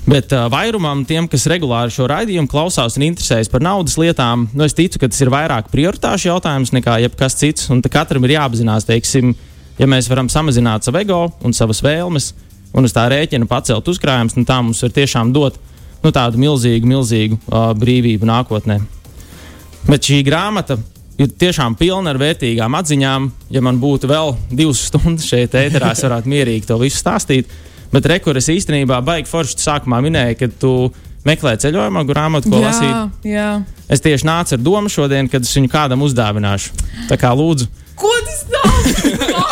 Bet 0.09 0.31
uh, 0.33 0.47
vairumam, 0.49 1.03
tiem, 1.05 1.27
kas 1.29 1.45
regulāri 1.51 1.93
šo 1.93 2.07
raidījumu 2.09 2.49
klausās 2.49 2.95
un 2.97 3.05
interesējas 3.09 3.51
par 3.51 3.61
naudas 3.63 3.97
lietām, 3.99 4.47
nu, 4.55 4.65
es 4.65 4.73
ticu, 4.73 5.01
ka 5.01 5.09
tas 5.11 5.19
ir 5.21 5.31
vairāk 5.33 5.69
prioritāšu 5.73 6.31
jautājums 6.31 6.71
nekā 6.73 6.97
jebkas 7.03 7.37
cits. 7.37 7.67
Katram 7.91 8.25
ir 8.25 8.37
jāapzinās, 8.37 8.87
teiksim, 8.87 9.35
ja 9.77 9.87
mēs 9.91 10.09
varam 10.09 10.31
samazināt 10.31 10.87
savu 10.87 11.03
ego 11.03 11.25
un 11.45 11.53
savas 11.53 11.83
vēlmes, 11.85 12.31
un 12.73 12.87
uz 12.87 12.95
tā 12.95 13.05
rēķina 13.11 13.47
pacelt 13.49 13.91
uzkrājumus, 13.91 14.37
nu, 14.39 14.47
tā 14.49 14.61
mums 14.63 14.81
var 14.85 14.95
tiešām 14.95 15.33
dot 15.35 15.59
nu, 16.03 16.13
tādu 16.15 16.41
milzīgu, 16.41 16.89
milzīgu 16.89 17.39
uh, 17.41 17.69
brīvību 17.77 18.27
nākotnē. 18.29 18.79
Bet 19.85 20.09
šī 20.09 20.23
grāmata 20.25 20.79
ir 21.19 21.33
tiešām 21.39 21.75
pilna 21.79 22.13
ar 22.13 22.19
vērtīgām 22.21 22.77
atziņām. 22.79 23.27
Ja 23.53 23.63
man 23.65 23.79
būtu 23.81 24.09
vēl 24.09 24.33
divas 24.51 24.85
stundas 24.89 25.27
šeit, 25.27 25.57
ēterā, 25.57 25.91
es 25.95 26.05
varētu 26.05 26.31
mierīgi 26.31 26.69
to 26.69 26.79
visu 26.81 27.01
stāstīt. 27.01 27.51
Bet 27.93 28.05
rekurors 28.09 28.47
īstenībā 28.53 28.99
baigi 29.05 29.29
forši 29.29 29.57
sākumā 29.63 29.99
minēja, 30.05 30.37
ka 30.39 30.49
tu 30.61 30.73
meklē 31.27 31.55
ceļojuma 31.59 32.05
grāmatu, 32.07 32.51
ko 32.51 32.61
jā, 32.61 32.69
lasīt. 32.69 33.27
Jā. 33.27 33.49
Es 33.91 34.03
tieši 34.05 34.27
nācu 34.29 34.55
ar 34.55 34.63
domu 34.63 34.91
šodien, 34.93 35.29
kad 35.31 35.43
es 35.43 35.55
viņu 35.57 35.71
kādam 35.73 36.05
uzdāvināšu. 36.05 36.75
Tā 37.09 37.17
kā 37.19 37.33
lūdzu. 37.35 37.67
Ko 37.99 38.11
tas 38.25 38.43
dara? 38.51 39.43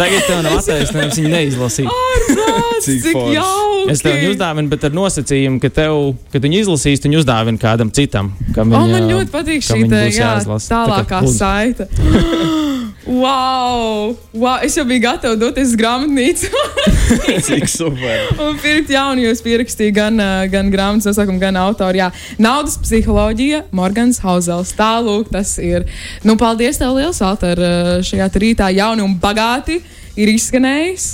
Tagad 0.00 0.24
tev 0.26 0.40
nav 0.42 0.56
attaisnojums 0.58 1.18
viņu 1.20 1.30
neizlasīt. 1.30 1.90
Ārprāts, 1.90 2.86
cik 2.86 3.04
cik 3.04 3.18
jauki! 3.36 3.84
Es 3.92 4.02
tev 4.04 4.16
viņu 4.16 4.32
uzdāvinu, 4.34 4.72
bet 4.72 4.86
ar 4.88 4.96
nosacījumu, 4.96 5.60
ka 5.62 5.70
tev, 5.80 6.00
kad 6.34 6.46
viņu 6.46 6.64
izlasīs, 6.64 7.02
tu 7.02 7.10
viņu 7.10 7.22
uzdāvini 7.22 7.62
kādam 7.62 7.92
citam. 7.94 8.32
Kam 8.56 8.74
viņa, 8.74 8.80
oh, 8.80 8.90
man 8.96 9.12
ļoti 9.12 9.34
patīk 9.34 9.66
šī 9.66 9.84
tā, 9.92 10.02
jā, 10.10 10.34
tālākā 10.48 11.22
tā 11.22 11.36
saita. 11.36 11.88
Wow! 13.06 14.16
wow! 14.36 14.58
Es 14.60 14.74
jau 14.76 14.84
biju 14.84 15.00
gatava 15.06 15.36
doties 15.40 15.70
uz 15.72 15.76
grāmatnīcu. 15.80 16.50
Cik 17.46 17.64
super! 17.70 18.26
un 18.44 18.58
pirkt 18.60 18.92
jaunu, 18.92 19.24
jo 19.24 19.30
es 19.32 19.40
pierakstīju 19.44 19.94
gan, 19.96 20.20
gan 20.52 20.68
grāmatas 20.72 21.08
nosaukumu, 21.08 21.40
gan 21.40 21.56
autoru. 21.60 22.02
Jā, 22.02 22.10
naudas 22.36 22.76
psiholoģija, 22.82 23.64
Morgans 23.76 24.20
Hauzels. 24.24 24.74
Tālūk, 24.76 25.32
tas 25.32 25.54
ir. 25.64 25.88
Nu, 26.28 26.36
paldies 26.40 26.82
tev 26.82 26.98
liels, 26.98 27.22
Alter, 27.24 27.64
šajā 28.04 28.28
rītā 28.36 28.68
jauni 28.76 29.06
un 29.06 29.16
bagāti 29.22 29.80
ir 30.20 30.34
izskanējis. 30.36 31.10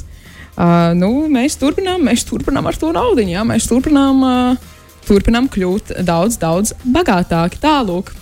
Uh, 0.56 0.92
nu, 0.96 1.10
mēs, 1.28 1.58
turpinām, 1.60 2.02
mēs 2.08 2.24
turpinām 2.26 2.66
ar 2.66 2.78
to 2.80 2.88
naudu, 2.96 3.22
jā, 3.28 3.42
mēs 3.44 3.68
turpinām, 3.68 4.22
uh, 4.24 4.78
turpinām 5.04 5.50
kļūt 5.52 5.98
daudz, 6.06 6.40
daudz 6.40 6.72
bagātāki. 6.82 7.60
Tālūk! 7.62 8.14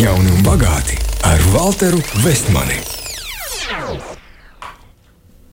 Jauni 0.00 0.30
un 0.36 0.42
bagāti 0.46 0.98
ar 1.26 1.42
Walteru 1.54 2.00
Vestmani. 2.24 2.80